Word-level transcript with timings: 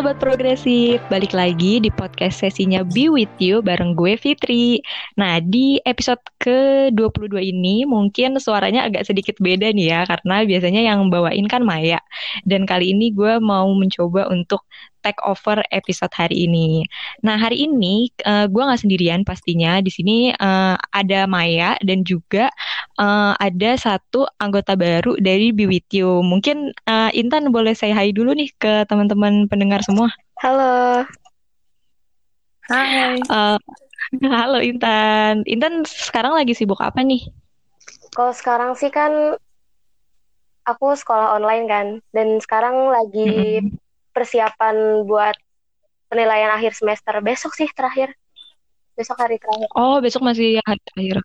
Sobat 0.00 0.16
Progresif, 0.16 0.96
balik 1.12 1.36
lagi 1.36 1.76
di 1.76 1.92
podcast 1.92 2.40
sesinya 2.40 2.80
Be 2.80 3.12
With 3.12 3.36
You 3.36 3.60
bareng 3.60 3.92
gue 3.92 4.16
Fitri. 4.16 4.80
Nah, 5.20 5.44
di 5.44 5.76
episode 5.84 6.24
ke-22 6.40 7.36
ini 7.36 7.84
mungkin 7.84 8.40
suaranya 8.40 8.88
agak 8.88 9.04
sedikit 9.04 9.36
beda 9.36 9.68
nih 9.76 9.92
ya, 9.92 10.00
karena 10.08 10.48
biasanya 10.48 10.80
yang 10.88 11.12
bawain 11.12 11.44
kan 11.44 11.60
Maya. 11.68 12.00
Dan 12.48 12.64
kali 12.64 12.96
ini 12.96 13.12
gue 13.12 13.44
mau 13.44 13.68
mencoba 13.76 14.32
untuk 14.32 14.64
take 15.00 15.18
over 15.24 15.60
episode 15.72 16.12
hari 16.12 16.46
ini. 16.46 16.84
Nah, 17.24 17.36
hari 17.40 17.66
ini 17.66 18.12
uh, 18.24 18.46
gue 18.46 18.62
nggak 18.62 18.82
sendirian 18.84 19.20
pastinya. 19.24 19.80
Di 19.80 19.90
sini 19.92 20.32
uh, 20.36 20.76
ada 20.92 21.24
Maya 21.26 21.76
dan 21.84 22.04
juga 22.04 22.52
uh, 23.00 23.32
ada 23.40 23.76
satu 23.76 24.28
anggota 24.40 24.76
baru 24.76 25.16
dari 25.18 25.52
Be 25.52 25.66
With 25.66 25.88
You. 25.92 26.20
Mungkin 26.24 26.72
uh, 26.88 27.10
Intan 27.16 27.50
boleh 27.50 27.72
saya 27.72 27.96
hai 27.96 28.12
dulu 28.12 28.36
nih 28.36 28.52
ke 28.60 28.84
teman-teman 28.86 29.48
pendengar 29.48 29.80
semua. 29.82 30.12
Halo. 30.40 31.04
Hai. 32.70 33.18
Uh, 33.26 33.58
halo 34.32 34.60
Intan. 34.60 35.42
Intan 35.48 35.82
sekarang 35.84 36.36
lagi 36.36 36.52
sibuk 36.54 36.78
apa 36.80 37.00
nih? 37.02 37.28
Kalau 38.10 38.34
sekarang 38.34 38.74
sih 38.74 38.90
kan 38.90 39.38
aku 40.66 40.94
sekolah 40.94 41.40
online 41.40 41.66
kan, 41.66 41.86
dan 42.14 42.38
sekarang 42.42 42.90
lagi 42.90 43.62
mm 43.62 43.66
-hmm 43.70 43.89
persiapan 44.10 45.06
buat 45.06 45.34
penilaian 46.10 46.50
akhir 46.50 46.74
semester. 46.74 47.14
Besok 47.22 47.54
sih 47.54 47.70
terakhir. 47.70 48.12
Besok 48.98 49.16
hari 49.16 49.38
terakhir. 49.40 49.70
Oh 49.78 50.02
besok 50.02 50.26
masih 50.26 50.58
hari 50.66 50.82
terakhir. 50.92 51.16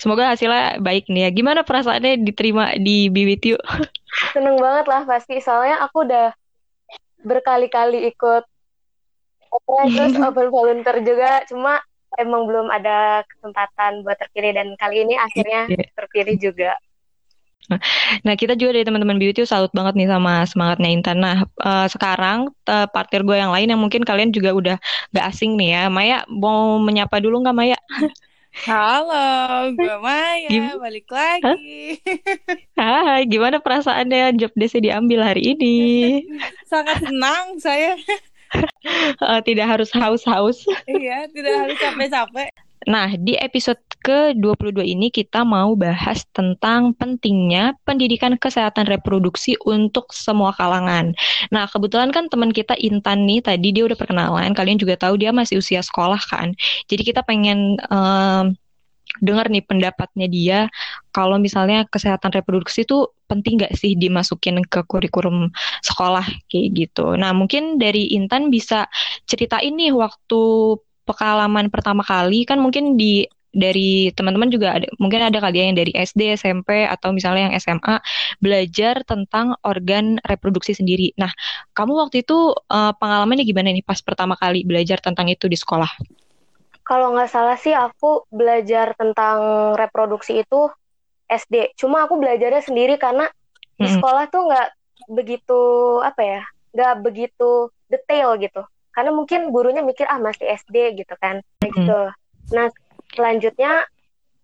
Semoga 0.00 0.34
hasilnya 0.34 0.80
baik 0.80 1.06
nih 1.06 1.28
ya. 1.28 1.30
Gimana 1.30 1.60
perasaannya 1.62 2.24
diterima 2.24 2.74
di 2.80 3.12
BWTU 3.12 3.60
seneng 4.34 4.56
banget 4.58 4.88
lah 4.88 5.02
pasti. 5.04 5.38
Soalnya 5.38 5.84
aku 5.84 6.08
udah 6.08 6.32
berkali-kali 7.20 8.08
ikut 8.10 8.44
terus 9.50 10.14
open 10.26 10.48
volunteer 10.48 11.04
juga. 11.04 11.44
Cuma 11.46 11.78
emang 12.18 12.48
belum 12.48 12.66
ada 12.72 13.22
kesempatan 13.28 14.02
buat 14.02 14.18
terpilih. 14.18 14.56
Dan 14.56 14.68
kali 14.80 15.06
ini 15.06 15.14
akhirnya 15.14 15.70
iya. 15.70 15.86
terpilih 15.94 16.36
juga 16.40 16.74
Nah, 18.26 18.34
kita 18.34 18.58
juga 18.58 18.76
dari 18.76 18.84
teman-teman 18.86 19.16
beauty 19.16 19.46
salut 19.46 19.70
banget 19.70 19.94
nih 19.96 20.08
sama 20.10 20.44
semangatnya 20.46 20.88
Intan. 20.90 21.18
Nah, 21.22 21.46
uh, 21.62 21.86
sekarang 21.86 22.50
uh, 22.66 22.86
partir 22.90 23.22
gue 23.22 23.36
yang 23.38 23.54
lain 23.54 23.70
yang 23.70 23.80
mungkin 23.80 24.02
kalian 24.02 24.34
juga 24.34 24.50
udah 24.52 24.76
gak 25.14 25.26
asing 25.30 25.54
nih 25.54 25.78
ya. 25.78 25.82
Maya, 25.86 26.26
mau 26.26 26.76
menyapa 26.82 27.22
dulu 27.22 27.40
nggak 27.42 27.56
Maya? 27.56 27.78
Halo, 28.66 29.70
gue 29.78 29.96
Maya, 30.02 30.50
Gim 30.50 30.74
balik 30.82 31.06
lagi. 31.06 32.02
Hai, 32.80 33.22
gimana 33.30 33.62
perasaannya 33.62 34.34
job 34.42 34.50
desa 34.58 34.82
diambil 34.82 35.22
hari 35.22 35.54
ini? 35.54 35.78
Sangat 36.66 36.98
senang 37.06 37.62
saya. 37.62 37.94
uh, 39.22 39.38
tidak 39.46 39.70
harus 39.70 39.94
haus-haus. 39.94 40.66
iya, 40.90 41.30
tidak 41.30 41.54
harus 41.62 41.76
capek-capek. 41.78 42.50
Nah, 42.88 43.12
di 43.12 43.36
episode 43.36 43.80
ke-22 44.00 44.80
ini 44.80 45.12
kita 45.12 45.44
mau 45.44 45.76
bahas 45.76 46.24
tentang 46.32 46.96
pentingnya 46.96 47.76
pendidikan 47.84 48.40
kesehatan 48.40 48.88
reproduksi 48.88 49.52
untuk 49.68 50.08
semua 50.16 50.56
kalangan. 50.56 51.12
Nah, 51.52 51.68
kebetulan 51.68 52.08
kan 52.08 52.32
teman 52.32 52.48
kita 52.48 52.72
Intan 52.80 53.28
nih 53.28 53.44
tadi 53.44 53.76
dia 53.76 53.84
udah 53.84 53.98
perkenalan, 54.00 54.56
kalian 54.56 54.80
juga 54.80 54.96
tahu 54.96 55.20
dia 55.20 55.28
masih 55.28 55.60
usia 55.60 55.84
sekolah 55.84 56.20
kan. 56.24 56.56
Jadi 56.88 57.02
kita 57.04 57.20
pengen 57.20 57.76
um, 57.92 58.56
dengar 59.20 59.50
nih 59.52 59.66
pendapatnya 59.66 60.26
dia 60.30 60.58
kalau 61.10 61.36
misalnya 61.36 61.82
kesehatan 61.90 62.30
reproduksi 62.30 62.86
itu 62.86 63.10
penting 63.26 63.58
nggak 63.58 63.74
sih 63.74 63.98
dimasukin 63.98 64.62
ke 64.64 64.86
kurikulum 64.86 65.50
sekolah 65.82 66.24
kayak 66.46 66.68
gitu. 66.72 67.18
Nah 67.18 67.34
mungkin 67.34 67.76
dari 67.82 68.14
Intan 68.14 68.48
bisa 68.48 68.86
ceritain 69.26 69.74
nih 69.74 69.90
waktu 69.90 70.40
pengalaman 71.10 71.66
pertama 71.66 72.06
kali 72.06 72.46
kan 72.46 72.62
mungkin 72.62 72.94
di 72.94 73.26
dari 73.50 74.14
teman-teman 74.14 74.46
juga 74.46 74.78
ada 74.78 74.86
mungkin 75.02 75.26
ada 75.26 75.42
kali 75.42 75.58
ya 75.58 75.64
yang 75.66 75.78
dari 75.78 75.90
SD, 75.90 76.38
SMP 76.38 76.86
atau 76.86 77.10
misalnya 77.10 77.50
yang 77.50 77.54
SMA 77.58 77.98
belajar 78.38 79.02
tentang 79.02 79.58
organ 79.66 80.22
reproduksi 80.22 80.70
sendiri. 80.70 81.10
Nah, 81.18 81.34
kamu 81.74 81.98
waktu 81.98 82.22
itu 82.22 82.54
uh, 82.54 82.94
pengalamannya 82.94 83.42
gimana 83.42 83.74
nih 83.74 83.82
pas 83.82 83.98
pertama 83.98 84.38
kali 84.38 84.62
belajar 84.62 85.02
tentang 85.02 85.26
itu 85.26 85.50
di 85.50 85.58
sekolah? 85.58 85.90
Kalau 86.86 87.10
nggak 87.14 87.30
salah 87.30 87.58
sih 87.58 87.74
aku 87.74 88.30
belajar 88.30 88.94
tentang 88.94 89.74
reproduksi 89.74 90.46
itu 90.46 90.70
SD. 91.26 91.74
Cuma 91.74 92.06
aku 92.06 92.22
belajarnya 92.22 92.62
sendiri 92.62 92.98
karena 93.02 93.26
di 93.74 93.86
sekolah 93.86 94.30
tuh 94.30 94.46
nggak 94.46 94.68
begitu 95.10 95.60
apa 96.06 96.22
ya, 96.22 96.42
nggak 96.70 96.94
begitu 97.02 97.70
detail 97.90 98.38
gitu 98.38 98.62
karena 98.90 99.10
mungkin 99.14 99.54
gurunya 99.54 99.82
mikir 99.82 100.06
ah 100.10 100.18
masih 100.18 100.46
SD 100.58 100.98
gitu 101.00 101.14
kan 101.18 101.40
hmm. 101.40 101.64
gitu 101.66 102.00
nah 102.50 102.66
selanjutnya 103.14 103.86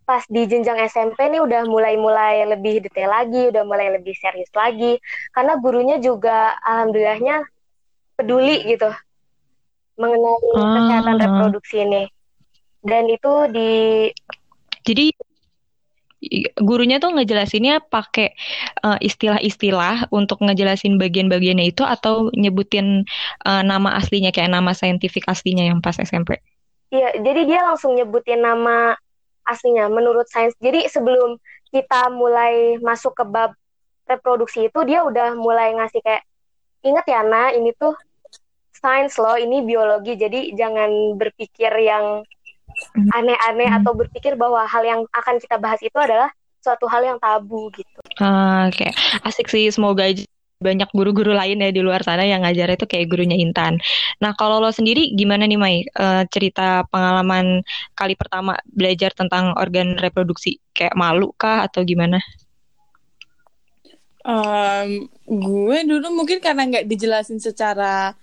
pas 0.06 0.22
di 0.30 0.46
jenjang 0.46 0.78
SMP 0.86 1.18
nih 1.26 1.42
udah 1.42 1.66
mulai-mulai 1.66 2.46
lebih 2.46 2.78
detail 2.86 3.10
lagi 3.10 3.50
udah 3.50 3.66
mulai 3.66 3.90
lebih 3.90 4.14
serius 4.14 4.50
lagi 4.54 5.02
karena 5.34 5.58
gurunya 5.58 5.98
juga 5.98 6.54
alhamdulillahnya 6.62 7.42
peduli 8.14 8.62
gitu 8.70 8.86
mengenai 9.98 10.38
ah. 10.54 10.74
kesehatan 10.78 11.16
reproduksi 11.18 11.76
ini 11.82 12.04
dan 12.86 13.10
itu 13.10 13.32
di 13.50 13.70
jadi 14.86 15.10
gurunya 16.60 16.98
tuh 16.98 17.14
ngejelasinnya 17.14 17.86
pakai 17.86 18.34
uh, 18.84 18.98
istilah-istilah 18.98 20.10
untuk 20.10 20.42
ngejelasin 20.42 20.98
bagian-bagiannya 21.00 21.70
itu 21.70 21.82
atau 21.86 22.28
nyebutin 22.34 23.06
uh, 23.46 23.62
nama 23.62 23.96
aslinya 23.98 24.34
kayak 24.34 24.52
nama 24.52 24.74
saintifik 24.76 25.24
aslinya 25.26 25.66
yang 25.66 25.78
pas 25.80 25.96
SMP? 25.96 26.38
Iya, 26.90 27.18
jadi 27.18 27.40
dia 27.46 27.60
langsung 27.66 27.98
nyebutin 27.98 28.42
nama 28.42 28.94
aslinya 29.46 29.86
menurut 29.90 30.26
sains. 30.30 30.54
Jadi 30.58 30.90
sebelum 30.90 31.38
kita 31.70 32.10
mulai 32.10 32.78
masuk 32.82 33.14
ke 33.14 33.24
bab 33.26 33.54
reproduksi 34.06 34.70
itu 34.70 34.80
dia 34.86 35.02
udah 35.02 35.34
mulai 35.34 35.74
ngasih 35.74 35.98
kayak 36.02 36.22
inget 36.86 37.06
ya 37.10 37.26
Nah, 37.26 37.50
ini 37.50 37.74
tuh 37.74 37.94
sains 38.70 39.18
loh, 39.18 39.34
ini 39.34 39.66
biologi. 39.66 40.14
Jadi 40.14 40.54
jangan 40.54 41.18
berpikir 41.18 41.72
yang 41.82 42.22
aneh-aneh 43.12 43.68
atau 43.70 43.92
berpikir 43.92 44.34
bahwa 44.34 44.64
hal 44.64 44.82
yang 44.82 45.00
akan 45.12 45.36
kita 45.38 45.56
bahas 45.60 45.80
itu 45.84 45.96
adalah 45.96 46.32
suatu 46.60 46.90
hal 46.90 47.02
yang 47.06 47.18
tabu 47.22 47.70
gitu. 47.70 48.00
Uh, 48.18 48.66
Oke, 48.66 48.88
okay. 48.88 48.90
asik 49.22 49.46
sih. 49.46 49.70
Semoga 49.70 50.10
aja 50.10 50.26
banyak 50.56 50.88
guru-guru 50.96 51.36
lain 51.36 51.60
ya 51.60 51.68
di 51.68 51.84
luar 51.84 52.00
sana 52.00 52.24
yang 52.24 52.40
ngajar 52.40 52.72
itu 52.72 52.88
kayak 52.88 53.12
gurunya 53.12 53.36
Intan. 53.36 53.76
Nah 54.24 54.32
kalau 54.32 54.56
lo 54.56 54.72
sendiri 54.72 55.12
gimana 55.12 55.44
nih 55.44 55.60
Mai 55.60 55.84
uh, 56.00 56.24
cerita 56.32 56.88
pengalaman 56.88 57.60
kali 57.92 58.16
pertama 58.16 58.56
belajar 58.64 59.12
tentang 59.12 59.52
organ 59.60 60.00
reproduksi 60.00 60.56
kayak 60.72 60.96
malu 60.96 61.28
kah 61.36 61.68
atau 61.68 61.84
gimana? 61.84 62.24
Um, 64.26 65.06
gue 65.28 65.78
dulu 65.86 66.10
mungkin 66.10 66.42
karena 66.42 66.66
nggak 66.66 66.88
dijelasin 66.88 67.38
secara 67.38 68.16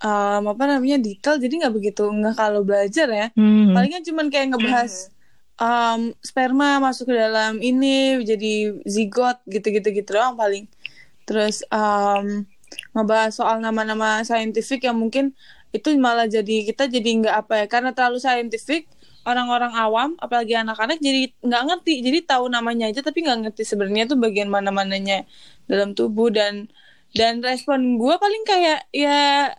um, 0.00 0.42
apa 0.52 0.64
namanya 0.66 0.98
detail 1.00 1.36
jadi 1.36 1.66
nggak 1.66 1.74
begitu 1.76 2.02
nggak 2.08 2.34
kalau 2.36 2.64
belajar 2.64 3.08
ya. 3.08 3.26
Hmm. 3.36 3.76
palingnya 3.76 4.00
cuman 4.04 4.26
kayak 4.32 4.56
ngebahas 4.56 5.12
um, 5.60 6.00
sperma 6.24 6.80
masuk 6.80 7.12
ke 7.12 7.14
dalam 7.14 7.60
ini 7.60 8.18
jadi 8.24 8.80
zigot 8.88 9.38
gitu-gitu 9.46 9.88
gitu 9.92 10.16
doang 10.16 10.34
paling. 10.34 10.64
Terus 11.28 11.62
um, 11.70 12.48
ngebahas 12.96 13.32
soal 13.36 13.62
nama-nama 13.62 14.24
saintifik 14.26 14.88
yang 14.88 14.98
mungkin 14.98 15.36
itu 15.70 15.94
malah 16.02 16.26
jadi 16.26 16.66
kita 16.66 16.90
jadi 16.90 17.08
nggak 17.22 17.36
apa 17.46 17.52
ya 17.62 17.66
karena 17.70 17.94
terlalu 17.94 18.18
saintifik 18.18 18.90
orang-orang 19.22 19.70
awam 19.78 20.10
apalagi 20.18 20.58
anak-anak 20.58 20.98
jadi 20.98 21.30
nggak 21.44 21.62
ngerti. 21.68 21.94
Jadi 22.02 22.18
tahu 22.26 22.50
namanya 22.50 22.90
aja 22.90 23.04
tapi 23.04 23.22
nggak 23.22 23.38
ngerti 23.46 23.62
sebenarnya 23.68 24.10
tuh 24.10 24.18
bagian 24.18 24.48
mana-mananya 24.50 25.28
dalam 25.70 25.94
tubuh. 25.94 26.32
Dan 26.32 26.72
dan 27.10 27.42
respon 27.42 27.98
gue 27.98 28.14
paling 28.22 28.42
kayak 28.46 28.86
ya 28.94 29.50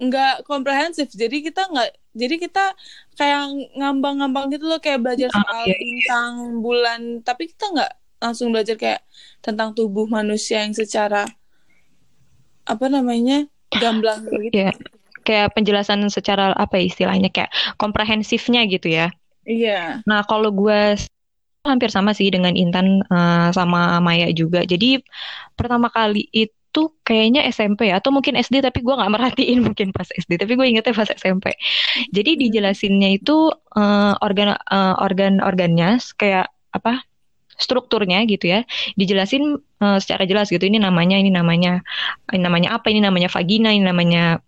nggak 0.00 0.48
komprehensif. 0.48 1.12
Jadi 1.12 1.44
kita 1.44 1.68
nggak 1.68 1.90
jadi 2.16 2.34
kita 2.40 2.64
kayak 3.14 3.44
ngambang-ngambang 3.76 4.50
gitu 4.50 4.66
loh 4.66 4.80
kayak 4.80 5.04
belajar 5.04 5.28
ah, 5.30 5.44
soal 5.44 5.62
oh, 5.62 5.66
iya, 5.68 5.76
bintang 5.76 6.32
bulan. 6.64 7.00
Tapi 7.20 7.52
kita 7.52 7.64
nggak 7.70 7.92
langsung 8.20 8.48
belajar 8.50 8.76
kayak 8.80 9.04
tentang 9.44 9.76
tubuh 9.76 10.08
manusia 10.08 10.64
yang 10.64 10.72
secara 10.72 11.28
apa 12.64 12.86
namanya 12.88 13.44
gamblang 13.76 14.24
gitu. 14.26 14.56
Yeah. 14.56 14.74
kayak 15.20 15.52
penjelasan 15.52 16.00
secara 16.08 16.56
apa 16.56 16.80
ya 16.80 16.84
istilahnya 16.88 17.28
kayak 17.28 17.52
komprehensifnya 17.76 18.64
gitu 18.66 18.88
ya. 18.88 19.12
Iya. 19.44 20.00
Yeah. 20.00 20.08
nah 20.08 20.24
kalau 20.24 20.48
gue 20.52 20.96
hampir 21.60 21.92
sama 21.92 22.16
sih 22.16 22.32
dengan 22.32 22.56
Intan 22.56 23.04
uh, 23.12 23.52
sama 23.52 24.00
Maya 24.00 24.32
juga. 24.32 24.64
Jadi 24.64 25.04
pertama 25.52 25.92
kali 25.92 26.24
itu 26.32 26.59
tuh 26.70 26.94
kayaknya 27.02 27.46
SMP 27.50 27.90
ya. 27.90 27.98
Atau 27.98 28.10
mungkin 28.14 28.38
SD 28.38 28.62
tapi 28.64 28.80
gue 28.80 28.94
nggak 28.94 29.12
merhatiin 29.12 29.60
mungkin 29.66 29.90
pas 29.90 30.08
SD 30.08 30.40
tapi 30.40 30.54
gue 30.54 30.66
ingetnya 30.66 30.94
pas 30.94 31.10
SMP 31.10 31.54
jadi 32.14 32.30
dijelasinnya 32.38 33.20
itu 33.20 33.50
uh, 33.76 34.14
organ 34.22 34.56
uh, 34.56 34.94
organ 35.02 35.42
organnya 35.42 35.98
kayak 36.16 36.50
apa 36.70 37.02
strukturnya 37.60 38.24
gitu 38.24 38.48
ya 38.48 38.64
dijelasin 38.96 39.60
uh, 39.84 39.98
secara 40.00 40.24
jelas 40.24 40.48
gitu. 40.48 40.64
Ini 40.64 40.80
namanya 40.80 41.20
ini 41.20 41.28
namanya 41.28 41.84
ini 42.32 42.40
namanya 42.40 42.80
apa 42.80 42.88
ini 42.88 43.04
namanya 43.04 43.28
vagina 43.28 43.70
ini 43.74 43.84
namanya 43.84 44.40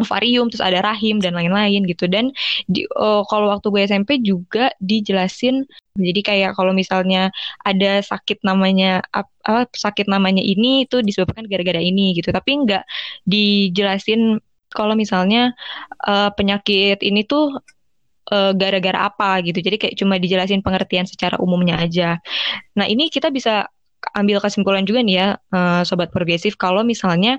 ovarium 0.00 0.48
terus 0.52 0.64
ada 0.64 0.80
rahim 0.84 1.18
dan 1.18 1.34
lain-lain 1.36 1.84
gitu. 1.88 2.06
Dan 2.06 2.32
di 2.70 2.84
uh, 2.96 3.22
kalau 3.28 3.52
waktu 3.52 3.66
gue 3.72 3.82
SMP 3.86 4.10
juga 4.22 4.72
dijelasin 4.80 5.66
jadi 5.96 6.20
kayak 6.20 6.50
kalau 6.60 6.76
misalnya 6.76 7.32
ada 7.64 8.04
sakit 8.04 8.44
namanya 8.44 9.00
apa 9.16 9.64
sakit 9.72 10.06
namanya 10.12 10.44
ini 10.44 10.84
itu 10.84 11.00
disebabkan 11.00 11.48
gara-gara 11.48 11.80
ini 11.80 12.12
gitu. 12.16 12.30
Tapi 12.30 12.50
nggak 12.68 12.84
dijelasin 13.24 14.38
kalau 14.70 14.92
misalnya 14.92 15.56
uh, 16.04 16.28
penyakit 16.36 17.00
ini 17.00 17.24
tuh 17.24 17.56
uh, 18.32 18.52
gara-gara 18.52 19.08
apa 19.08 19.40
gitu. 19.46 19.58
Jadi 19.64 19.76
kayak 19.80 19.94
cuma 19.98 20.20
dijelasin 20.20 20.60
pengertian 20.60 21.08
secara 21.08 21.40
umumnya 21.40 21.80
aja. 21.80 22.20
Nah 22.76 22.86
ini 22.86 23.08
kita 23.08 23.32
bisa 23.32 23.66
ambil 24.16 24.40
kesimpulan 24.40 24.88
juga 24.88 25.04
nih 25.04 25.16
ya 25.20 25.28
uh, 25.52 25.84
sobat 25.84 26.08
progresif 26.08 26.56
kalau 26.56 26.80
misalnya 26.80 27.38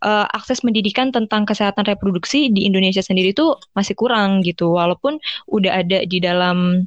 uh, 0.00 0.26
akses 0.30 0.62
pendidikan 0.62 1.10
tentang 1.10 1.42
kesehatan 1.44 1.84
reproduksi 1.84 2.48
di 2.54 2.64
Indonesia 2.64 3.02
sendiri 3.02 3.34
itu 3.34 3.58
masih 3.74 3.98
kurang 3.98 4.40
gitu. 4.46 4.78
Walaupun 4.78 5.18
udah 5.50 5.82
ada 5.82 6.06
di 6.06 6.18
dalam 6.22 6.86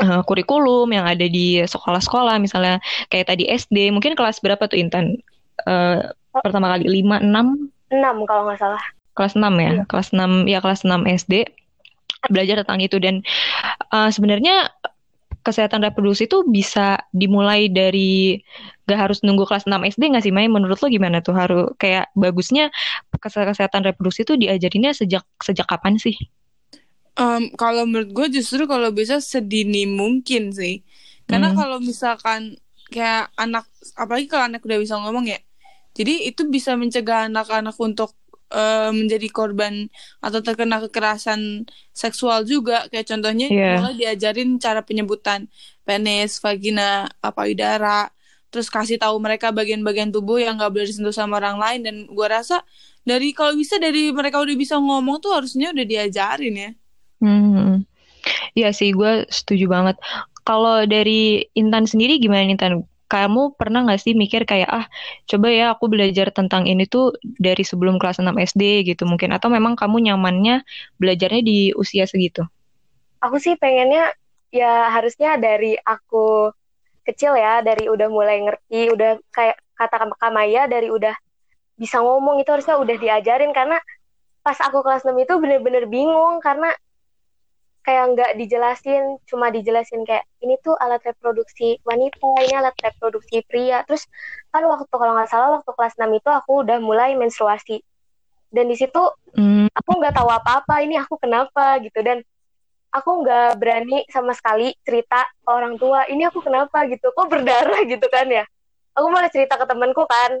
uh, 0.00 0.22
kurikulum 0.24 0.88
yang 0.90 1.04
ada 1.04 1.28
di 1.28 1.60
sekolah-sekolah 1.62 2.40
misalnya 2.40 2.80
kayak 3.12 3.28
tadi 3.28 3.46
SD 3.52 3.92
mungkin 3.92 4.16
kelas 4.16 4.40
berapa 4.40 4.64
tuh 4.66 4.80
Intan? 4.80 5.20
Uh, 5.68 6.10
pertama 6.32 6.72
kali 6.72 7.04
5 7.04 7.28
6 7.28 7.92
6 7.92 8.28
kalau 8.28 8.42
nggak 8.48 8.58
salah. 8.58 8.82
Kelas 9.12 9.36
6 9.36 9.44
ya? 9.44 9.70
Iya. 9.76 9.84
kelas 9.84 10.08
6 10.16 10.48
ya 10.48 10.58
kelas 10.64 10.80
6 10.88 11.04
SD 11.04 11.34
belajar 12.30 12.62
tentang 12.62 12.80
itu 12.80 12.96
dan 13.02 13.20
uh, 13.90 14.08
sebenarnya 14.08 14.70
kesehatan 15.42 15.82
reproduksi 15.82 16.30
itu 16.30 16.46
bisa 16.46 17.02
dimulai 17.10 17.66
dari 17.66 18.40
gak 18.86 19.10
harus 19.10 19.18
nunggu 19.26 19.46
kelas 19.46 19.66
6 19.66 19.74
SD 19.94 20.02
nggak 20.14 20.24
sih 20.24 20.34
Mai? 20.34 20.46
Menurut 20.46 20.78
lo 20.78 20.88
gimana 20.88 21.18
tuh? 21.22 21.34
Harus 21.34 21.74
kayak 21.76 22.10
bagusnya 22.14 22.70
kesehatan 23.20 23.82
reproduksi 23.86 24.22
itu 24.22 24.38
diajarinnya 24.38 24.94
sejak 24.94 25.26
sejak 25.42 25.66
kapan 25.66 25.98
sih? 25.98 26.14
Um, 27.18 27.52
kalau 27.60 27.84
menurut 27.84 28.10
gue 28.14 28.40
justru 28.40 28.64
kalau 28.64 28.88
bisa 28.94 29.20
sedini 29.20 29.84
mungkin 29.84 30.54
sih. 30.54 30.80
Karena 31.28 31.52
hmm. 31.52 31.58
kalau 31.58 31.78
misalkan 31.82 32.56
kayak 32.88 33.28
anak 33.36 33.68
apalagi 33.98 34.26
kalau 34.28 34.48
anak 34.48 34.62
udah 34.64 34.78
bisa 34.80 34.96
ngomong 34.96 35.28
ya. 35.28 35.40
Jadi 35.92 36.24
itu 36.24 36.48
bisa 36.48 36.72
mencegah 36.72 37.28
anak-anak 37.28 37.76
untuk 37.76 38.16
uh, 38.52 38.92
menjadi 38.92 39.28
korban 39.32 39.88
atau 40.20 40.44
terkena 40.44 40.78
kekerasan 40.84 41.66
seksual 41.90 42.44
juga 42.44 42.86
kayak 42.92 43.08
contohnya 43.08 43.48
yeah. 43.48 43.80
mulai 43.80 43.96
diajarin 43.96 44.60
cara 44.60 44.84
penyebutan 44.84 45.48
penis, 45.82 46.38
vagina, 46.38 47.10
apa 47.18 47.42
udara, 47.48 48.12
terus 48.54 48.70
kasih 48.70 49.00
tahu 49.00 49.18
mereka 49.18 49.50
bagian-bagian 49.50 50.14
tubuh 50.14 50.38
yang 50.38 50.60
gak 50.60 50.70
boleh 50.70 50.86
disentuh 50.86 51.10
sama 51.10 51.42
orang 51.42 51.58
lain 51.58 51.80
dan 51.82 51.96
gua 52.12 52.38
rasa 52.38 52.62
dari 53.02 53.34
kalau 53.34 53.58
bisa 53.58 53.82
dari 53.82 54.14
mereka 54.14 54.38
udah 54.38 54.54
bisa 54.54 54.78
ngomong 54.78 55.18
tuh 55.18 55.34
harusnya 55.34 55.74
udah 55.74 55.86
diajarin 55.88 56.54
ya. 56.54 56.70
Hmm. 57.18 57.82
Iya 58.54 58.70
sih, 58.70 58.94
gue 58.94 59.26
setuju 59.26 59.66
banget. 59.66 59.98
Kalau 60.46 60.86
dari 60.86 61.42
Intan 61.58 61.86
sendiri 61.86 62.22
gimana 62.22 62.46
Intan? 62.46 62.86
Kamu 63.12 63.52
pernah 63.60 63.84
nggak 63.84 64.00
sih 64.00 64.16
mikir 64.16 64.48
kayak 64.48 64.70
ah 64.72 64.86
coba 65.28 65.52
ya 65.52 65.76
aku 65.76 65.92
belajar 65.92 66.32
tentang 66.32 66.64
ini 66.64 66.88
tuh 66.88 67.12
dari 67.20 67.60
sebelum 67.60 68.00
kelas 68.00 68.24
6 68.24 68.32
SD 68.32 68.88
gitu 68.88 69.04
mungkin 69.04 69.36
atau 69.36 69.52
memang 69.52 69.76
kamu 69.76 70.08
nyamannya 70.08 70.64
belajarnya 70.96 71.44
di 71.44 71.76
usia 71.76 72.08
segitu? 72.08 72.48
Aku 73.20 73.36
sih 73.36 73.60
pengennya 73.60 74.16
ya 74.48 74.88
harusnya 74.88 75.36
dari 75.36 75.76
aku 75.76 76.56
kecil 77.04 77.36
ya 77.36 77.60
dari 77.60 77.92
udah 77.92 78.08
mulai 78.08 78.40
ngerti 78.48 78.88
udah 78.96 79.20
kayak 79.28 79.60
kata 79.76 80.16
Kamaya 80.16 80.64
dari 80.64 80.88
udah 80.88 81.12
bisa 81.76 82.00
ngomong 82.00 82.40
itu 82.40 82.48
harusnya 82.48 82.80
udah 82.80 82.96
diajarin 82.96 83.52
karena 83.52 83.76
pas 84.40 84.56
aku 84.56 84.80
kelas 84.80 85.04
6 85.04 85.12
itu 85.20 85.34
bener-bener 85.36 85.84
bingung 85.84 86.40
karena 86.40 86.72
kayak 87.82 88.14
nggak 88.14 88.30
dijelasin 88.38 89.18
cuma 89.26 89.50
dijelasin 89.50 90.06
kayak 90.06 90.22
ini 90.38 90.54
tuh 90.62 90.78
alat 90.78 91.02
reproduksi 91.02 91.82
wanita 91.82 92.30
ini 92.46 92.54
alat 92.54 92.74
reproduksi 92.78 93.42
pria. 93.42 93.82
Terus 93.84 94.06
kan 94.54 94.62
waktu 94.70 94.86
kalau 94.94 95.18
nggak 95.18 95.30
salah 95.30 95.58
waktu 95.58 95.70
kelas 95.74 95.94
6 95.98 96.06
itu 96.14 96.30
aku 96.30 96.62
udah 96.62 96.78
mulai 96.78 97.18
menstruasi. 97.18 97.82
Dan 98.52 98.70
di 98.70 98.76
situ 98.78 99.02
mm. 99.34 99.74
aku 99.74 99.90
nggak 99.98 100.14
tahu 100.14 100.30
apa-apa 100.30 100.86
ini 100.86 100.94
aku 100.94 101.18
kenapa? 101.18 101.82
Gitu. 101.82 101.98
Dan 102.06 102.22
aku 102.94 103.10
nggak 103.26 103.58
berani 103.58 104.06
sama 104.06 104.30
sekali 104.36 104.70
cerita 104.86 105.26
ke 105.42 105.50
orang 105.50 105.74
tua 105.74 106.06
ini 106.06 106.22
aku 106.22 106.38
kenapa? 106.38 106.86
Gitu. 106.86 107.10
Kok 107.10 107.26
berdarah 107.26 107.82
gitu 107.92 108.06
kan 108.06 108.30
ya? 108.30 108.46
Aku 108.94 109.10
malah 109.10 109.32
cerita 109.32 109.58
ke 109.58 109.66
temanku 109.66 110.06
kan. 110.06 110.38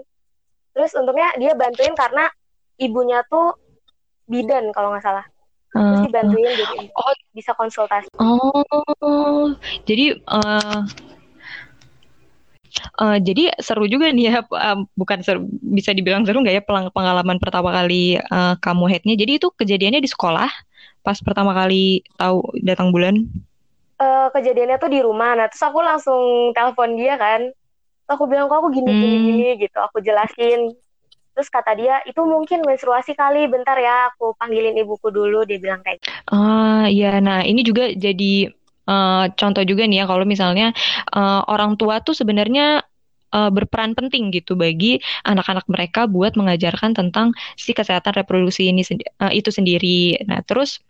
Terus 0.78 0.94
untungnya 0.94 1.34
dia 1.36 1.58
bantuin 1.58 1.92
karena 1.98 2.30
ibunya 2.78 3.26
tuh 3.26 3.58
bidan 4.30 4.70
kalau 4.70 4.94
nggak 4.94 5.04
salah 5.04 5.31
terus 5.72 5.98
eh, 5.98 6.04
dibantuin 6.08 6.44
uh, 6.44 6.54
jadi 6.56 6.78
oh 6.92 7.12
bisa 7.32 7.52
konsultasi 7.56 8.08
oh 8.20 9.56
jadi 9.88 10.20
uh, 10.28 10.84
Uh, 12.96 13.20
jadi 13.20 13.52
seru 13.60 13.84
juga 13.84 14.08
nih 14.08 14.32
ya, 14.32 14.40
uh, 14.48 14.80
bukan 14.96 15.20
seru, 15.20 15.44
bisa 15.60 15.92
dibilang 15.92 16.24
seru 16.24 16.40
nggak 16.40 16.56
ya 16.56 16.62
pengalaman 16.88 17.36
pertama 17.36 17.68
kali 17.68 18.16
uh, 18.32 18.56
kamu 18.64 18.88
headnya. 18.88 19.12
Jadi 19.12 19.32
itu 19.36 19.52
kejadiannya 19.52 20.00
di 20.00 20.08
sekolah 20.08 20.48
pas 21.04 21.18
pertama 21.20 21.52
kali 21.52 22.00
tahu 22.16 22.40
datang 22.64 22.88
bulan? 22.88 23.28
Uh, 24.00 24.32
kejadiannya 24.32 24.80
tuh 24.80 24.88
di 24.88 25.04
rumah. 25.04 25.36
Nah 25.36 25.52
terus 25.52 25.62
aku 25.62 25.84
langsung 25.84 26.50
telepon 26.56 26.96
dia 26.96 27.20
kan. 27.20 27.52
Aku 28.08 28.24
bilang 28.24 28.48
kok 28.48 28.64
aku 28.64 28.72
gini 28.72 28.88
hmm. 28.88 29.00
gini 29.00 29.16
gini 29.20 29.48
gitu. 29.68 29.78
Aku 29.78 30.00
jelasin 30.00 30.72
Terus 31.32 31.48
kata 31.48 31.72
dia, 31.72 32.04
itu 32.04 32.20
mungkin 32.22 32.60
menstruasi 32.60 33.16
kali, 33.16 33.48
bentar 33.48 33.76
ya 33.80 34.12
aku 34.12 34.36
panggilin 34.36 34.76
ibuku 34.76 35.08
dulu, 35.08 35.48
dia 35.48 35.56
bilang 35.56 35.80
kayak 35.80 36.04
gitu. 36.04 36.12
Ah 36.28 36.86
iya, 36.92 37.18
nah 37.24 37.40
ini 37.40 37.64
juga 37.64 37.88
jadi 37.92 38.52
uh, 38.86 39.32
contoh 39.32 39.64
juga 39.64 39.88
nih 39.88 40.02
ya 40.02 40.04
kalau 40.04 40.28
misalnya 40.28 40.76
uh, 41.12 41.42
orang 41.48 41.80
tua 41.80 42.04
tuh 42.04 42.12
sebenarnya 42.12 42.84
uh, 43.32 43.50
berperan 43.50 43.96
penting 43.96 44.28
gitu 44.30 44.54
bagi 44.54 45.00
anak-anak 45.24 45.64
mereka 45.72 46.04
buat 46.04 46.36
mengajarkan 46.36 46.92
tentang 46.92 47.32
si 47.56 47.72
kesehatan 47.72 48.12
reproduksi 48.12 48.68
ini 48.68 48.84
uh, 49.24 49.32
itu 49.32 49.48
sendiri. 49.48 50.20
Nah 50.28 50.44
terus 50.44 50.84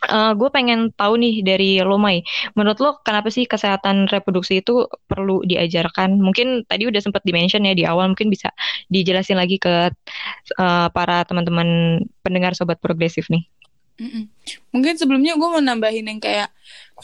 Uh, 0.00 0.32
gue 0.32 0.48
pengen 0.48 0.88
tahu 0.96 1.20
nih 1.20 1.44
dari 1.44 1.76
lo 1.84 2.00
Mai, 2.00 2.24
menurut 2.56 2.80
lo 2.80 2.90
kenapa 3.04 3.28
sih 3.28 3.44
kesehatan 3.44 4.08
reproduksi 4.08 4.64
itu 4.64 4.88
perlu 5.04 5.44
diajarkan? 5.44 6.16
Mungkin 6.16 6.64
tadi 6.64 6.88
udah 6.88 7.04
sempat 7.04 7.20
dimention 7.20 7.68
ya 7.68 7.76
di 7.76 7.84
awal, 7.84 8.08
mungkin 8.08 8.32
bisa 8.32 8.48
dijelasin 8.88 9.36
lagi 9.36 9.60
ke 9.60 9.92
uh, 10.56 10.88
para 10.88 11.20
teman-teman 11.28 12.00
pendengar 12.24 12.56
sobat 12.56 12.80
progresif 12.80 13.28
nih. 13.28 13.44
Mm-mm. 14.00 14.32
Mungkin 14.72 14.96
sebelumnya 14.96 15.36
gue 15.36 15.48
mau 15.52 15.60
nambahin 15.60 16.08
yang 16.08 16.16
kayak 16.16 16.48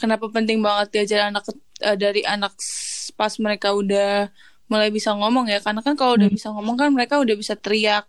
kenapa 0.01 0.25
penting 0.33 0.65
banget 0.65 0.97
diajar 0.97 1.29
anak 1.29 1.45
uh, 1.85 1.93
dari 1.93 2.25
anak 2.25 2.57
pas 3.13 3.37
mereka 3.37 3.77
udah 3.77 4.33
mulai 4.67 4.89
bisa 4.91 5.13
ngomong 5.13 5.47
ya, 5.47 5.61
karena 5.61 5.79
kan 5.79 5.95
kalau 5.95 6.19
udah 6.19 6.27
hmm. 6.27 6.37
bisa 6.41 6.51
ngomong 6.51 6.75
kan 6.75 6.91
mereka 6.91 7.21
udah 7.21 7.35
bisa 7.39 7.55
teriak, 7.55 8.03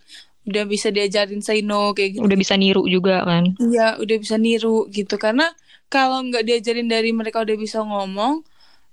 udah 0.48 0.64
bisa 0.64 0.88
diajarin 0.88 1.44
say 1.44 1.60
no 1.60 1.92
kayak 1.92 2.16
gitu. 2.16 2.24
Udah 2.24 2.38
bisa 2.40 2.56
niru 2.56 2.88
juga 2.88 3.22
kan? 3.28 3.52
Iya, 3.60 4.00
udah 4.00 4.16
bisa 4.16 4.40
niru 4.40 4.88
gitu. 4.88 5.20
Karena 5.20 5.52
kalau 5.92 6.24
nggak 6.24 6.44
diajarin 6.48 6.88
dari 6.88 7.12
mereka 7.12 7.44
udah 7.44 7.56
bisa 7.60 7.84
ngomong, 7.84 8.40